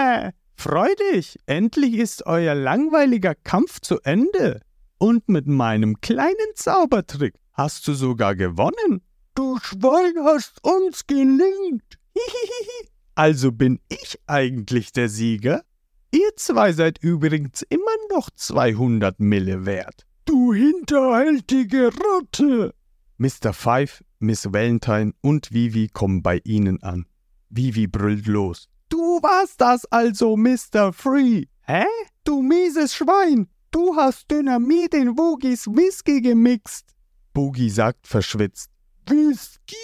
Freu 0.56 0.88
dich, 1.12 1.38
endlich 1.46 1.94
ist 1.94 2.26
euer 2.26 2.54
langweiliger 2.54 3.34
Kampf 3.34 3.80
zu 3.80 4.00
Ende. 4.02 4.60
Und 4.98 5.28
mit 5.28 5.46
meinem 5.46 6.00
kleinen 6.00 6.54
Zaubertrick 6.54 7.34
hast 7.52 7.86
du 7.88 7.94
sogar 7.94 8.36
gewonnen. 8.36 9.02
Du 9.34 9.58
Schwein 9.58 10.14
hast 10.24 10.64
uns 10.64 11.06
gelingt. 11.06 11.98
also 13.14 13.52
bin 13.52 13.80
ich 13.88 14.18
eigentlich 14.26 14.92
der 14.92 15.08
Sieger? 15.08 15.62
Ihr 16.10 16.30
zwei 16.36 16.72
seid 16.72 16.98
übrigens 17.02 17.62
immer 17.62 17.96
noch 18.10 18.30
200 18.30 19.20
Mille 19.20 19.66
wert. 19.66 20.06
Du 20.24 20.54
hinterhältige 20.54 21.90
Ratte! 21.92 22.74
Mr. 23.18 23.52
Five, 23.52 24.04
Miss 24.18 24.52
Valentine 24.52 25.12
und 25.20 25.52
Vivi 25.52 25.88
kommen 25.88 26.22
bei 26.22 26.40
ihnen 26.44 26.82
an. 26.82 27.06
Vivi 27.50 27.86
brüllt 27.86 28.26
los. 28.26 28.68
Du 28.88 29.20
warst 29.22 29.60
das 29.60 29.84
also, 29.86 30.36
Mr. 30.36 30.92
Free. 30.92 31.46
Hä? 31.62 31.84
Du 32.24 32.42
mieses 32.42 32.94
Schwein. 32.94 33.48
Du 33.70 33.96
hast 33.96 34.30
Dynamit 34.30 34.94
in 34.94 35.16
Woogies 35.18 35.66
Whisky 35.66 36.20
gemixt. 36.20 36.94
Boogie 37.32 37.70
sagt 37.70 38.06
verschwitzt. 38.06 38.70
Whisky, 39.06 39.74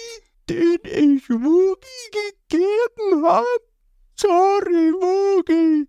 den 0.49 0.77
ich 0.83 1.29
Woogie 1.29 2.27
gegeben 2.49 3.25
hab? 3.25 3.45
Sorry, 4.15 4.91
Woogie. 4.93 5.87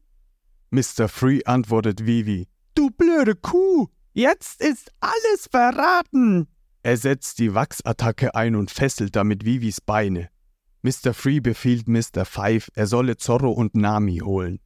Mr. 0.71 1.09
Free 1.09 1.43
antwortet 1.45 2.07
Vivi. 2.07 2.49
Du 2.75 2.91
blöde 2.91 3.35
Kuh, 3.35 3.89
jetzt 4.15 4.63
ist 4.63 4.91
alles 5.01 5.49
verraten. 5.51 6.49
Er 6.83 6.97
setzt 6.97 7.39
die 7.39 7.55
Wachsattacke 7.55 8.35
ein 8.35 8.57
und 8.57 8.71
fesselt 8.71 9.15
damit 9.15 9.45
Vivis 9.45 9.81
Beine. 9.81 10.31
Mr. 10.83 11.15
Free 11.15 11.41
befiehlt 11.41 11.89
Mr. 11.89 12.25
Five, 12.25 12.71
er 12.75 12.87
solle 12.87 13.17
Zorro 13.17 13.51
und 13.53 13.77
Nami 13.77 14.19
holen. 14.19 14.61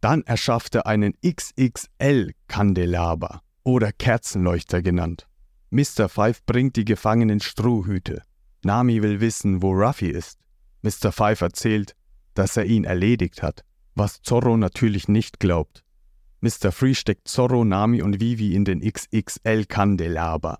Dann 0.00 0.22
erschafft 0.22 0.74
er 0.74 0.86
einen 0.86 1.14
XXL-Kandelaber 1.24 3.42
oder 3.64 3.92
Kerzenleuchter 3.92 4.82
genannt. 4.82 5.28
Mr. 5.70 6.08
Five 6.08 6.44
bringt 6.44 6.74
die 6.76 6.84
Gefangenen 6.84 7.40
Strohhüte. 7.40 8.22
Nami 8.64 9.02
will 9.02 9.20
wissen, 9.20 9.62
wo 9.62 9.72
Ruffy 9.72 10.08
ist. 10.08 10.38
Mr. 10.82 11.12
Five 11.12 11.40
erzählt, 11.40 11.94
dass 12.34 12.56
er 12.56 12.64
ihn 12.64 12.84
erledigt 12.84 13.42
hat 13.42 13.64
was 13.94 14.22
Zorro 14.22 14.56
natürlich 14.56 15.08
nicht 15.08 15.40
glaubt. 15.40 15.84
Mr. 16.40 16.72
Free 16.72 16.94
steckt 16.94 17.28
Zorro, 17.28 17.64
Nami 17.64 18.02
und 18.02 18.20
Vivi 18.20 18.54
in 18.54 18.64
den 18.64 18.80
XXL-Kandelaber. 18.80 20.58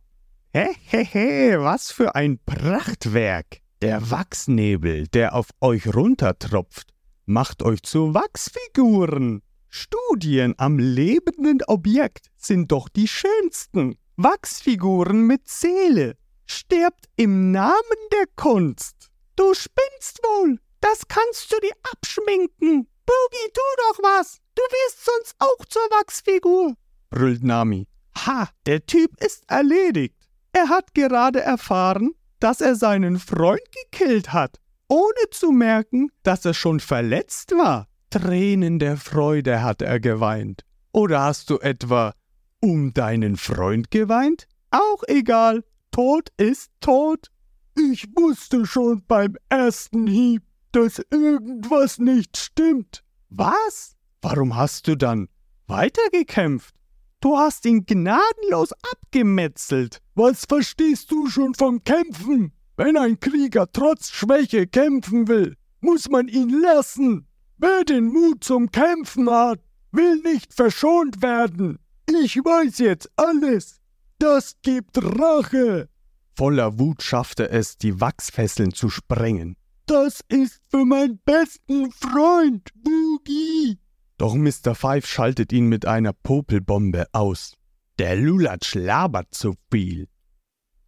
Hehehe, 0.53 1.63
was 1.63 1.91
für 1.91 2.15
ein 2.15 2.39
Prachtwerk! 2.45 3.59
Der 3.81 4.11
Wachsnebel, 4.11 5.09
der 5.09 5.35
auf 5.35 5.49
euch 5.61 5.93
runtertropft, 5.93 6.93
macht 7.27 7.65
euch 7.65 7.83
zu 7.83 8.15
Wachsfiguren. 8.15 9.43
Studien 9.69 10.55
am 10.59 10.79
lebenden 10.79 11.63
Objekt 11.67 12.27
sind 12.37 12.71
doch 12.71 12.89
die 12.89 13.09
schönsten. 13.09 13.97
Wachsfiguren 14.17 15.27
mit 15.27 15.49
Seele. 15.49 16.15
Sterbt 16.47 17.07
im 17.17 17.51
Namen 17.53 18.01
der 18.13 18.27
Kunst. 18.37 19.11
Du 19.37 19.55
spinnst 19.55 20.21
wohl. 20.23 20.59
Das 20.81 21.07
kannst 21.09 21.53
du 21.53 21.57
dir 21.61 21.75
abschminken. 21.93 22.89
Boogie, 23.07 23.53
tu 23.53 23.61
doch 23.79 23.99
was! 24.03 24.39
Du 24.55 24.63
wirst 24.63 25.05
sonst 25.05 25.35
auch 25.39 25.65
zur 25.67 25.83
Wachsfigur! 25.83 26.75
brüllt 27.11 27.45
Nami. 27.45 27.87
Ha, 28.27 28.49
der 28.67 28.85
Typ 28.87 29.23
ist 29.23 29.45
erledigt. 29.49 30.17
Er 30.53 30.69
hat 30.69 30.95
gerade 30.95 31.41
erfahren, 31.41 32.13
dass 32.41 32.61
er 32.61 32.75
seinen 32.75 33.19
Freund 33.19 33.63
gekillt 33.85 34.33
hat, 34.33 34.59
ohne 34.89 35.31
zu 35.31 35.53
merken, 35.53 36.11
dass 36.23 36.45
er 36.45 36.55
schon 36.55 36.81
verletzt 36.81 37.53
war. 37.53 37.89
Tränen 38.11 38.79
der 38.79 38.97
Freude 38.97 39.63
hat 39.63 39.81
er 39.81 40.01
geweint. 40.01 40.65
Oder 40.93 41.23
hast 41.23 41.49
du 41.49 41.59
etwa 41.59 42.13
um 42.61 42.93
deinen 42.93 43.37
Freund 43.37 43.91
geweint? 43.91 44.47
Auch 44.71 45.03
egal, 45.07 45.65
tot 45.93 46.31
ist 46.37 46.71
tot. 46.81 47.29
Ich 47.77 48.09
wusste 48.17 48.67
schon 48.67 49.05
beim 49.07 49.37
ersten 49.49 50.07
Hieb, 50.07 50.43
dass 50.73 51.01
irgendwas 51.11 51.99
nicht 51.99 52.37
stimmt. 52.37 53.05
Was? 53.31 53.95
Warum 54.21 54.57
hast 54.57 54.89
du 54.89 54.97
dann 54.97 55.29
weitergekämpft? 55.69 56.75
Du 57.21 57.39
hast 57.39 57.65
ihn 57.67 57.87
gnadenlos 57.87 58.73
abgemetzelt. 58.91 60.01
Was 60.15 60.45
verstehst 60.45 61.11
du 61.13 61.29
schon 61.29 61.55
vom 61.55 61.85
Kämpfen? 61.85 62.53
Wenn 62.77 62.97
ein 62.97 63.21
Krieger 63.21 63.71
trotz 63.71 64.11
Schwäche 64.11 64.67
kämpfen 64.67 65.29
will, 65.29 65.57
muss 65.81 66.09
man 66.09 66.27
ihn 66.29 66.49
lassen. 66.49 67.29
Wer 67.59 67.85
den 67.85 68.07
Mut 68.07 68.43
zum 68.43 68.71
Kämpfen 68.73 69.31
hat, 69.31 69.61
will 69.93 70.17
nicht 70.17 70.53
verschont 70.53 71.23
werden. 71.23 71.79
Ich 72.09 72.37
weiß 72.37 72.79
jetzt 72.79 73.11
alles. 73.17 73.82
Das 74.23 74.55
gibt 74.63 74.99
Rache. 75.03 75.89
Voller 76.37 76.79
Wut 76.79 77.03
schaffte 77.03 77.51
es, 77.51 77.77
die 77.77 78.01
Wachsfesseln 78.01 78.73
zu 78.73 78.89
sprengen. 78.89 79.57
Das 79.87 80.21
ist 80.29 80.61
für 80.71 80.85
meinen 80.85 81.19
besten 81.25 81.91
Freund, 81.91 82.69
Boogie. 82.73 83.81
Doch 84.19 84.37
Mr. 84.37 84.77
Five 84.77 85.09
schaltet 85.09 85.53
ihn 85.53 85.67
mit 85.67 85.87
einer 85.87 86.13
Popelbombe 86.13 87.09
aus. 87.11 87.55
Der 87.99 88.15
Lulatsch 88.15 88.77
labert 88.77 89.35
zu 89.35 89.57
viel. 89.73 90.07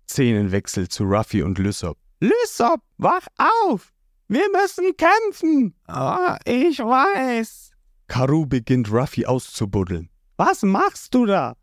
Szenenwechsel 0.09 0.87
zu 0.87 1.03
Ruffy 1.03 1.43
und 1.43 1.59
Lysop. 1.59 1.99
Lysop, 2.21 2.83
wach 2.99 3.27
auf! 3.37 3.93
Wir 4.29 4.47
müssen 4.53 4.97
kämpfen! 4.97 5.75
Oh, 5.89 6.37
ich 6.45 6.79
weiß. 6.79 7.73
Karu 8.07 8.47
beginnt 8.47 8.93
Ruffy 8.93 9.27
auszubuddeln. 9.27 10.09
Was 10.37 10.63
machst 10.63 11.13
du 11.17 11.27
da? 11.27 11.57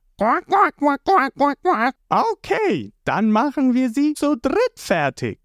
Okay, 2.10 2.94
dann 3.06 3.32
machen 3.32 3.74
wir 3.74 3.90
sie 3.90 4.14
zu 4.14 4.36
dritt 4.36 4.76
fertig. 4.76 5.40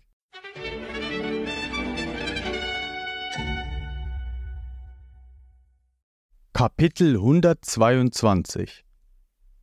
Kapitel 6.52 7.14
122 7.14 8.84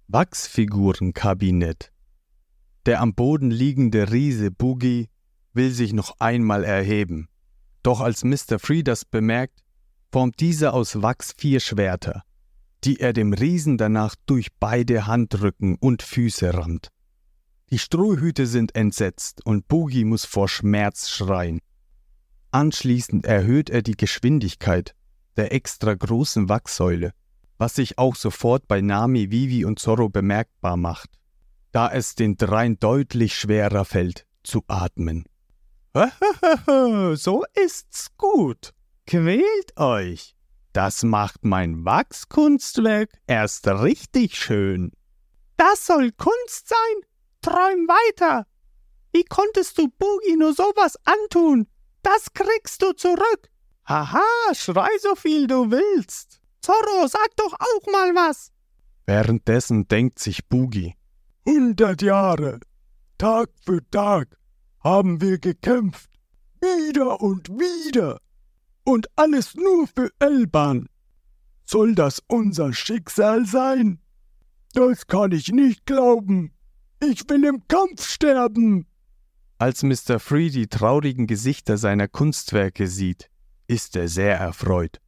Wachsfigurenkabinett 0.08 1.92
Der 2.88 3.00
am 3.00 3.14
Boden 3.14 3.52
liegende 3.52 4.12
Riese 4.12 4.50
Boogie 4.50 5.10
will 5.54 5.70
sich 5.70 5.94
noch 5.94 6.16
einmal 6.18 6.64
erheben. 6.64 7.30
Doch 7.84 8.02
als 8.02 8.24
Mr. 8.24 8.58
Free 8.58 8.82
das 8.82 9.06
bemerkt, 9.06 9.64
formt 10.12 10.40
dieser 10.40 10.74
aus 10.74 11.04
Wachs 11.04 11.36
vier 11.38 11.60
Schwerter, 11.60 12.24
die 12.84 13.00
er 13.00 13.14
dem 13.14 13.34
Riesen 13.34 13.78
danach 13.78 14.16
durch 14.26 14.50
beide 14.60 15.08
Handrücken 15.08 15.76
und 15.80 16.04
Füße 16.04 16.54
rammt. 16.54 16.90
Die 17.70 17.80
Strohhüte 17.80 18.46
sind 18.46 18.76
entsetzt 18.76 19.46
und 19.46 19.68
Boogie 19.68 20.04
muss 20.04 20.26
vor 20.26 20.48
Schmerz 20.48 21.10
schreien. 21.10 21.60
Anschließend 22.52 23.26
erhöht 23.26 23.70
er 23.70 23.82
die 23.82 23.98
Geschwindigkeit 23.98 24.96
der 25.38 25.52
extra 25.54 25.94
großen 25.94 26.50
Wachssäule, 26.50 27.14
was 27.58 27.76
sich 27.76 27.98
auch 27.98 28.16
sofort 28.16 28.68
bei 28.68 28.82
Nami, 28.82 29.32
Vivi 29.32 29.66
und 29.66 29.80
Zorro 29.80 30.10
bemerkbar 30.10 30.78
macht, 30.78 31.10
da 31.72 31.92
es 31.92 32.14
den 32.14 32.38
dreien 32.38 32.80
deutlich 32.80 33.36
schwerer 33.36 33.86
fällt, 33.86 34.28
zu 34.44 34.64
atmen. 34.68 35.26
so 37.16 37.44
ist's 37.56 38.10
gut. 38.18 38.74
Quält 39.08 39.78
euch. 39.78 40.33
Das 40.74 41.04
macht 41.04 41.46
mein 41.46 41.86
Wachskunstwerk 41.86 43.10
erst 43.28 43.68
richtig 43.68 44.36
schön. 44.36 44.92
Das 45.56 45.86
soll 45.86 46.12
Kunst 46.12 46.68
sein? 46.68 47.10
Träum 47.42 47.88
weiter. 47.88 48.48
Wie 49.12 49.24
konntest 49.24 49.78
du 49.78 49.88
Boogie 49.88 50.36
nur 50.36 50.54
sowas 50.54 50.98
antun? 51.06 51.68
Das 52.02 52.34
kriegst 52.34 52.82
du 52.82 52.94
zurück. 52.94 53.50
Haha, 53.86 54.24
schrei 54.54 54.90
so 55.00 55.14
viel 55.14 55.46
du 55.46 55.70
willst. 55.70 56.42
Zorro, 56.62 57.08
sag 57.08 57.36
doch 57.36 57.54
auch 57.54 57.92
mal 57.92 58.16
was. 58.16 58.52
Währenddessen 59.06 59.88
denkt 59.88 60.18
sich 60.18 60.48
Boogie. 60.48 60.96
Hundert 61.46 62.02
Jahre, 62.02 62.62
Tag 63.18 63.50
für 63.64 63.88
Tag, 63.92 64.38
haben 64.84 65.22
wir 65.22 65.38
gekämpft. 65.38 66.10
Wieder 66.62 67.22
und 67.22 67.50
wieder. 67.50 68.20
Und 68.84 69.08
alles 69.16 69.56
nur 69.56 69.88
für 69.88 70.12
Elban. 70.20 70.88
Soll 71.66 71.96
das 71.96 72.22
unser 72.28 72.74
Schicksal 72.74 73.46
sein? 73.46 74.00
Das 74.74 75.08
kann 75.08 75.32
ich 75.32 75.50
nicht 75.50 75.86
glauben. 75.86 76.52
Ich 77.00 77.30
will 77.30 77.46
im 77.46 77.68
Kampf 77.68 78.08
sterben. 78.08 78.88
Als 79.58 79.84
Mr. 79.84 80.20
Free 80.20 80.50
die 80.50 80.68
traurigen 80.68 81.28
Gesichter 81.28 81.78
seiner 81.78 82.08
Kunstwerke 82.08 82.88
sieht, 82.88 83.30
ist 83.68 83.96
er 83.96 84.08
sehr 84.08 84.38
erfreut. 84.38 85.00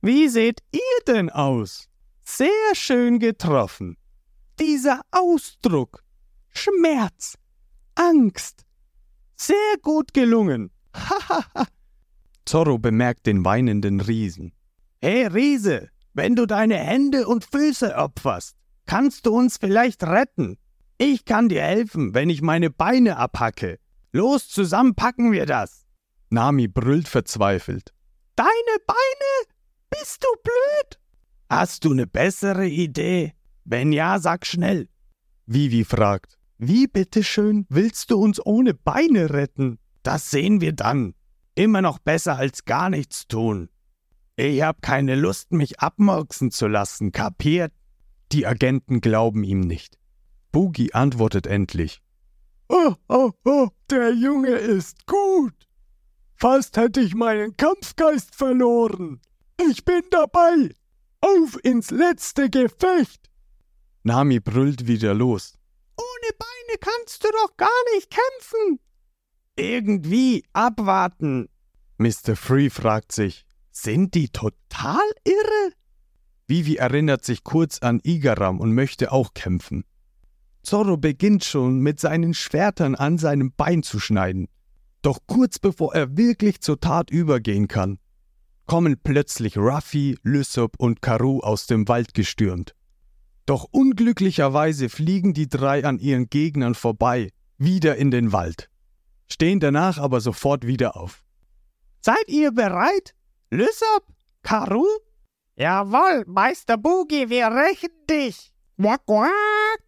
Wie 0.00 0.28
seht 0.28 0.60
ihr 0.72 1.04
denn 1.06 1.30
aus? 1.30 1.88
Sehr 2.22 2.74
schön 2.74 3.18
getroffen. 3.18 3.96
Dieser 4.58 5.02
Ausdruck. 5.10 6.02
Schmerz. 6.50 7.36
Angst. 7.94 8.64
Sehr 9.36 9.76
gut 9.82 10.14
gelungen. 10.14 10.70
Hahaha. 10.94 11.66
Zorro 12.46 12.78
bemerkt 12.78 13.26
den 13.26 13.44
weinenden 13.44 14.00
Riesen. 14.00 14.52
Hey 15.00 15.26
Riese, 15.26 15.88
wenn 16.12 16.36
du 16.36 16.46
deine 16.46 16.76
Hände 16.76 17.26
und 17.26 17.44
Füße 17.44 17.96
opferst, 17.96 18.56
kannst 18.86 19.26
du 19.26 19.34
uns 19.34 19.56
vielleicht 19.58 20.02
retten. 20.04 20.58
Ich 20.98 21.24
kann 21.24 21.48
dir 21.48 21.62
helfen, 21.62 22.14
wenn 22.14 22.30
ich 22.30 22.42
meine 22.42 22.70
Beine 22.70 23.16
abhacke. 23.16 23.78
Los, 24.12 24.48
zusammen 24.48 24.94
packen 24.94 25.32
wir 25.32 25.46
das. 25.46 25.86
Nami 26.30 26.68
brüllt 26.68 27.08
verzweifelt. 27.08 27.92
Deine 28.36 28.48
Beine? 28.86 29.54
Bist 29.90 30.22
du 30.22 30.28
blöd? 30.42 31.00
Hast 31.48 31.84
du 31.84 31.92
eine 31.92 32.06
bessere 32.06 32.66
Idee? 32.66 33.34
Wenn 33.64 33.92
ja, 33.92 34.18
sag 34.18 34.46
schnell. 34.46 34.88
Vivi 35.46 35.84
fragt. 35.84 36.38
Wie 36.58 36.86
bitteschön 36.86 37.66
willst 37.68 38.10
du 38.10 38.18
uns 38.18 38.44
ohne 38.44 38.74
Beine 38.74 39.30
retten? 39.30 39.78
Das 40.02 40.30
sehen 40.30 40.60
wir 40.60 40.72
dann. 40.72 41.14
Immer 41.54 41.82
noch 41.82 41.98
besser 41.98 42.36
als 42.36 42.64
gar 42.64 42.90
nichts 42.90 43.28
tun. 43.28 43.68
Ich 44.36 44.62
hab 44.62 44.82
keine 44.82 45.14
Lust, 45.14 45.52
mich 45.52 45.78
abmurksen 45.80 46.50
zu 46.50 46.66
lassen, 46.66 47.12
kapiert? 47.12 47.72
Die 48.32 48.46
Agenten 48.46 49.00
glauben 49.00 49.44
ihm 49.44 49.60
nicht. 49.60 49.98
Boogie 50.50 50.92
antwortet 50.92 51.46
endlich. 51.46 52.02
Oh, 52.68 52.94
oh, 53.08 53.30
oh, 53.44 53.68
der 53.90 54.12
Junge 54.12 54.50
ist 54.50 55.06
gut. 55.06 55.54
Fast 56.34 56.76
hätte 56.76 57.00
ich 57.00 57.14
meinen 57.14 57.56
Kampfgeist 57.56 58.34
verloren. 58.34 59.20
Ich 59.70 59.84
bin 59.84 60.02
dabei. 60.10 60.74
Auf 61.20 61.56
ins 61.62 61.90
letzte 61.90 62.50
Gefecht. 62.50 63.30
Nami 64.02 64.40
brüllt 64.40 64.86
wieder 64.86 65.14
los. 65.14 65.54
Ohne 65.96 66.32
Beine 66.38 66.78
kannst 66.80 67.22
du 67.24 67.28
doch 67.30 67.56
gar 67.56 67.68
nicht 67.94 68.10
kämpfen. 68.10 68.80
Irgendwie 69.56 70.44
abwarten. 70.52 71.48
Mr. 71.98 72.34
Free 72.34 72.70
fragt 72.70 73.12
sich, 73.12 73.46
sind 73.70 74.14
die 74.14 74.28
total 74.28 75.04
irre? 75.24 75.72
Vivi 76.46 76.76
erinnert 76.76 77.24
sich 77.24 77.44
kurz 77.44 77.78
an 77.78 78.00
Igaram 78.02 78.60
und 78.60 78.74
möchte 78.74 79.12
auch 79.12 79.32
kämpfen. 79.32 79.84
Zorro 80.62 80.96
beginnt 80.96 81.44
schon 81.44 81.78
mit 81.78 82.00
seinen 82.00 82.34
Schwertern 82.34 82.94
an 82.94 83.18
seinem 83.18 83.52
Bein 83.52 83.82
zu 83.82 84.00
schneiden. 84.00 84.48
Doch 85.02 85.18
kurz 85.26 85.58
bevor 85.58 85.94
er 85.94 86.16
wirklich 86.16 86.60
zur 86.60 86.80
Tat 86.80 87.10
übergehen 87.10 87.68
kann, 87.68 87.98
kommen 88.66 88.96
plötzlich 89.02 89.58
Ruffy, 89.58 90.16
Lysop 90.22 90.74
und 90.78 91.02
Karu 91.02 91.40
aus 91.40 91.66
dem 91.66 91.86
Wald 91.88 92.14
gestürmt. 92.14 92.74
Doch 93.46 93.66
unglücklicherweise 93.70 94.88
fliegen 94.88 95.34
die 95.34 95.48
drei 95.48 95.84
an 95.84 95.98
ihren 95.98 96.30
Gegnern 96.30 96.74
vorbei, 96.74 97.30
wieder 97.58 97.96
in 97.96 98.10
den 98.10 98.32
Wald, 98.32 98.70
stehen 99.34 99.58
danach 99.58 99.98
aber 99.98 100.20
sofort 100.20 100.64
wieder 100.64 100.96
auf. 100.96 101.24
Seid 102.00 102.28
ihr 102.28 102.52
bereit? 102.52 103.14
Lysop? 103.50 104.04
Karu? 104.42 104.86
Jawohl, 105.56 106.24
Meister 106.26 106.76
Boogie, 106.76 107.28
wir 107.28 107.48
rächen 107.48 107.90
dich. 108.08 108.52
Quack, 108.80 109.04
quack. 109.06 109.80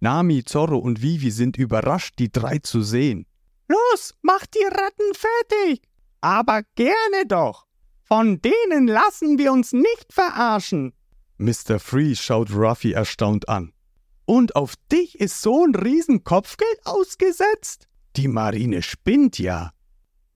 Nami, 0.00 0.44
Zorro 0.44 0.78
und 0.78 1.02
Vivi 1.02 1.30
sind 1.30 1.56
überrascht, 1.58 2.14
die 2.18 2.30
drei 2.30 2.58
zu 2.58 2.82
sehen. 2.82 3.26
Los, 3.68 4.14
macht 4.22 4.54
die 4.54 4.64
Ratten 4.64 5.14
fertig. 5.14 5.82
Aber 6.20 6.62
gerne 6.74 7.26
doch. 7.26 7.66
Von 8.04 8.40
denen 8.40 8.86
lassen 8.86 9.38
wir 9.38 9.52
uns 9.52 9.72
nicht 9.72 10.12
verarschen. 10.12 10.92
Mr. 11.38 11.78
Free 11.78 12.14
schaut 12.14 12.50
Ruffy 12.52 12.92
erstaunt 12.92 13.48
an. 13.48 13.72
Und 14.26 14.54
auf 14.54 14.74
dich 14.92 15.18
ist 15.18 15.42
so 15.42 15.64
ein 15.64 15.74
Riesenkopfgeld 15.74 16.80
ausgesetzt? 16.84 17.89
Die 18.16 18.28
Marine 18.28 18.82
spinnt 18.82 19.38
ja. 19.38 19.72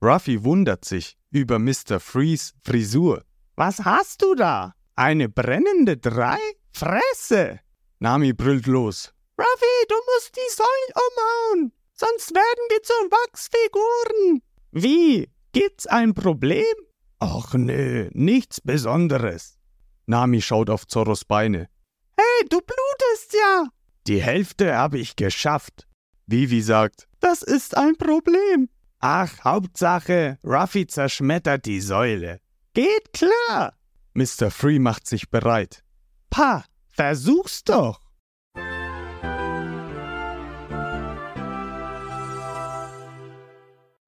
Ruffy 0.01 0.43
wundert 0.43 0.85
sich 0.85 1.17
über 1.31 1.59
Mr. 1.59 1.99
Frees 1.99 2.53
Frisur. 2.61 3.23
Was 3.55 3.79
hast 3.79 4.21
du 4.21 4.35
da? 4.35 4.73
Eine 4.95 5.29
brennende 5.29 5.97
Drei? 5.97 6.37
Fresse! 6.73 7.59
Nami 7.99 8.33
brüllt 8.33 8.67
los. 8.67 9.13
Ruffy, 9.37 9.87
du 9.89 9.95
musst 10.13 10.35
die 10.35 10.53
Säulen 10.53 10.93
umhauen, 10.93 11.73
sonst 11.93 12.33
werden 12.33 12.65
wir 12.69 12.81
zu 12.83 12.93
Wachsfiguren. 12.93 14.41
Wie? 14.71 15.29
Gibt's 15.51 15.87
ein 15.87 16.13
Problem? 16.13 16.75
Ach 17.19 17.53
nö, 17.53 18.09
nichts 18.13 18.61
Besonderes. 18.61 19.57
Nami 20.05 20.41
schaut 20.41 20.69
auf 20.69 20.87
Zorros 20.87 21.25
Beine. 21.25 21.69
Hey, 22.17 22.47
du 22.49 22.59
blutest 22.59 23.33
ja. 23.33 23.67
Die 24.07 24.21
Hälfte 24.21 24.75
habe 24.75 24.99
ich 24.99 25.15
geschafft. 25.15 25.87
Vivi 26.27 26.61
sagt, 26.61 27.07
das 27.25 27.41
ist 27.41 27.75
ein 27.75 27.95
Problem. 27.95 28.69
Ach, 28.99 29.43
Hauptsache, 29.43 30.37
Ruffy 30.43 30.85
zerschmettert 30.85 31.65
die 31.65 31.81
Säule. 31.81 32.39
Geht 32.75 33.13
klar. 33.13 33.73
Mr. 34.13 34.51
Free 34.51 34.77
macht 34.77 35.07
sich 35.07 35.31
bereit. 35.31 35.83
Pa, 36.29 36.65
versuch's 36.89 37.63
doch. 37.63 37.99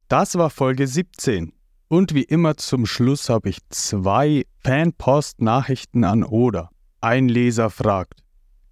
Das 0.07 0.35
war 0.35 0.51
Folge 0.51 0.85
17. 0.87 1.53
Und 1.87 2.13
wie 2.13 2.23
immer 2.23 2.55
zum 2.57 2.85
Schluss 2.85 3.29
habe 3.29 3.49
ich 3.49 3.59
zwei 3.69 4.45
Fanpost-Nachrichten 4.63 6.03
an 6.03 6.23
Oda. 6.23 6.69
Ein 7.01 7.29
Leser 7.29 7.71
fragt: 7.71 8.21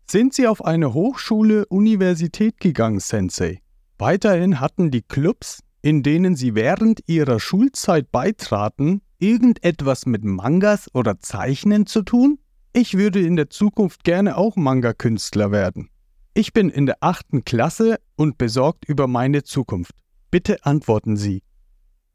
Sind 0.08 0.36
Sie 0.36 0.48
auf 0.48 0.64
eine 0.64 0.94
Hochschule, 0.94 1.66
Universität 1.66 2.60
gegangen, 2.60 3.00
Sensei? 3.00 3.62
Weiterhin 3.98 4.60
hatten 4.60 4.92
die 4.92 5.02
Clubs, 5.02 5.64
in 5.82 6.04
denen 6.04 6.36
Sie 6.36 6.56
während 6.56 7.02
Ihrer 7.08 7.40
Schulzeit 7.40 8.12
beitraten, 8.12 9.02
irgendetwas 9.20 10.06
mit 10.06 10.24
Mangas 10.24 10.94
oder 10.94 11.20
Zeichnen 11.20 11.86
zu 11.86 12.02
tun? 12.02 12.40
Ich 12.74 12.98
würde 12.98 13.22
in 13.22 13.38
der 13.38 13.50
Zukunft 13.50 14.04
gerne 14.04 14.36
auch 14.36 14.58
Manga-Künstler 14.58 15.52
werden. 15.52 15.90
Ich 16.34 16.52
bin 16.52 16.70
in 16.70 16.86
der 16.86 16.98
achten 17.00 17.46
Klasse 17.46 18.00
und 18.18 18.38
besorgt 18.38 18.84
über 18.84 19.08
meine 19.08 19.44
Zukunft. 19.44 19.94
Bitte 20.30 20.66
antworten 20.66 21.16
Sie. 21.16 21.42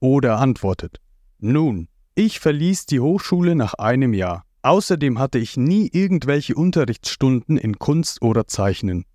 Oder 0.00 0.38
antwortet. 0.38 0.98
Nun, 1.38 1.88
ich 2.14 2.40
verließ 2.40 2.84
die 2.84 3.00
Hochschule 3.00 3.54
nach 3.54 3.72
einem 3.74 4.12
Jahr. 4.12 4.44
Außerdem 4.60 5.18
hatte 5.18 5.38
ich 5.38 5.56
nie 5.56 5.88
irgendwelche 5.90 6.54
Unterrichtsstunden 6.54 7.56
in 7.56 7.78
Kunst 7.78 8.20
oder 8.20 8.46
Zeichnen. 8.46 9.06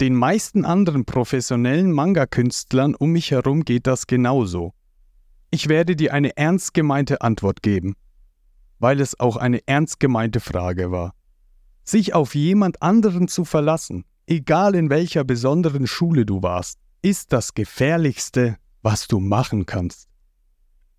Den 0.00 0.14
meisten 0.14 0.64
anderen 0.64 1.04
professionellen 1.04 1.90
Manga-Künstlern 1.90 2.94
um 2.94 3.10
mich 3.10 3.32
herum 3.32 3.64
geht 3.64 3.88
das 3.88 4.06
genauso. 4.06 4.72
Ich 5.50 5.68
werde 5.68 5.96
dir 5.96 6.14
eine 6.14 6.36
ernst 6.36 6.72
gemeinte 6.72 7.20
Antwort 7.20 7.62
geben, 7.62 7.96
weil 8.78 9.00
es 9.00 9.18
auch 9.18 9.36
eine 9.36 9.66
ernst 9.66 9.98
gemeinte 9.98 10.38
Frage 10.38 10.92
war. 10.92 11.14
Sich 11.82 12.14
auf 12.14 12.36
jemand 12.36 12.80
anderen 12.80 13.26
zu 13.26 13.44
verlassen, 13.44 14.04
egal 14.28 14.76
in 14.76 14.88
welcher 14.88 15.24
besonderen 15.24 15.88
Schule 15.88 16.24
du 16.24 16.42
warst, 16.42 16.78
ist 17.02 17.32
das 17.32 17.54
Gefährlichste, 17.54 18.56
was 18.82 19.08
du 19.08 19.18
machen 19.18 19.66
kannst. 19.66 20.08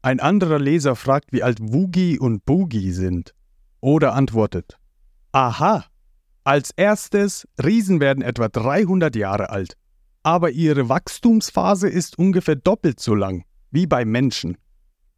Ein 0.02 0.20
anderer 0.20 0.60
Leser 0.60 0.98
fragt, 0.98 1.32
wie 1.32 1.44
alt 1.44 1.60
Woogie 1.62 2.20
und 2.20 2.46
Boogie 2.46 2.92
sind. 2.92 3.34
Oder 3.80 4.14
antwortet, 4.14 4.78
Aha, 5.32 5.86
als 6.50 6.72
erstes, 6.76 7.48
Riesen 7.64 8.00
werden 8.00 8.24
etwa 8.24 8.48
300 8.50 9.16
Jahre 9.16 9.52
alt, 9.52 9.76
aber 10.24 10.50
ihre 10.50 10.90
Wachstumsphase 10.90 11.88
ist 11.88 12.18
ungefähr 12.18 12.56
doppelt 12.56 13.00
so 13.00 13.14
lang 13.14 13.44
wie 13.70 13.86
bei 13.86 14.04
Menschen. 14.04 14.58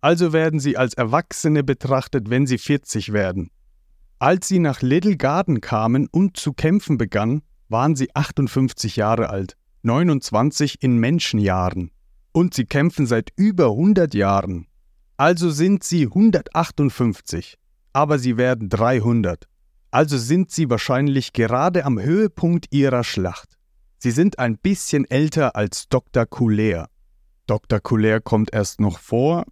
Also 0.02 0.34
werden 0.34 0.60
sie 0.60 0.76
als 0.76 0.94
Erwachsene 0.94 1.64
betrachtet, 1.64 2.30
wenn 2.30 2.48
sie 2.48 2.58
40 2.58 3.14
werden. 3.14 3.50
Als 4.20 4.50
sie 4.50 4.60
nach 4.60 4.82
Little 4.82 5.16
Garden 5.16 5.62
kamen 5.62 6.10
und 6.12 6.36
zu 6.36 6.52
kämpfen 6.52 6.98
begannen, 6.98 7.44
waren 7.70 7.96
sie 7.96 8.14
58 8.14 8.98
Jahre 8.98 9.30
alt. 9.30 9.56
29 9.84 10.84
in 10.84 10.98
Menschenjahren. 10.98 11.92
Und 12.34 12.56
sie 12.56 12.66
kämpfen 12.66 13.06
seit 13.06 13.32
über 13.38 13.68
100 13.68 14.14
Jahren. 14.14 14.68
Also 15.16 15.50
sind 15.50 15.86
sie 15.86 16.08
158. 16.08 17.58
Aber 17.94 18.20
sie 18.20 18.36
werden 18.36 18.68
300. 18.68 19.48
Also 19.92 20.18
sind 20.18 20.52
sie 20.52 20.70
wahrscheinlich 20.70 21.34
gerade 21.34 21.84
am 21.86 22.00
Höhepunkt 22.00 22.68
ihrer 22.72 23.04
Schlacht. 23.04 23.58
Sie 23.98 24.12
sind 24.12 24.40
ein 24.40 24.58
bisschen 24.58 25.06
älter 25.06 25.56
als 25.56 25.88
Dr. 25.90 26.26
Couler. 26.26 26.90
Dr. 27.46 27.80
Couler 27.80 28.22
kommt 28.22 28.54
erst 28.54 28.80
noch 28.80 28.98
vor, 28.98 29.46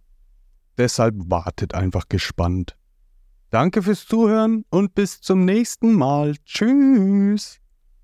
deshalb 0.78 1.14
wartet 1.26 1.74
einfach 1.74 2.08
gespannt. 2.08 2.76
Danke 3.50 3.82
fürs 3.82 4.06
Zuhören 4.06 4.64
und 4.70 4.94
bis 4.94 5.20
zum 5.20 5.44
nächsten 5.44 5.92
Mal. 5.92 6.36
Tschüss. 6.44 7.59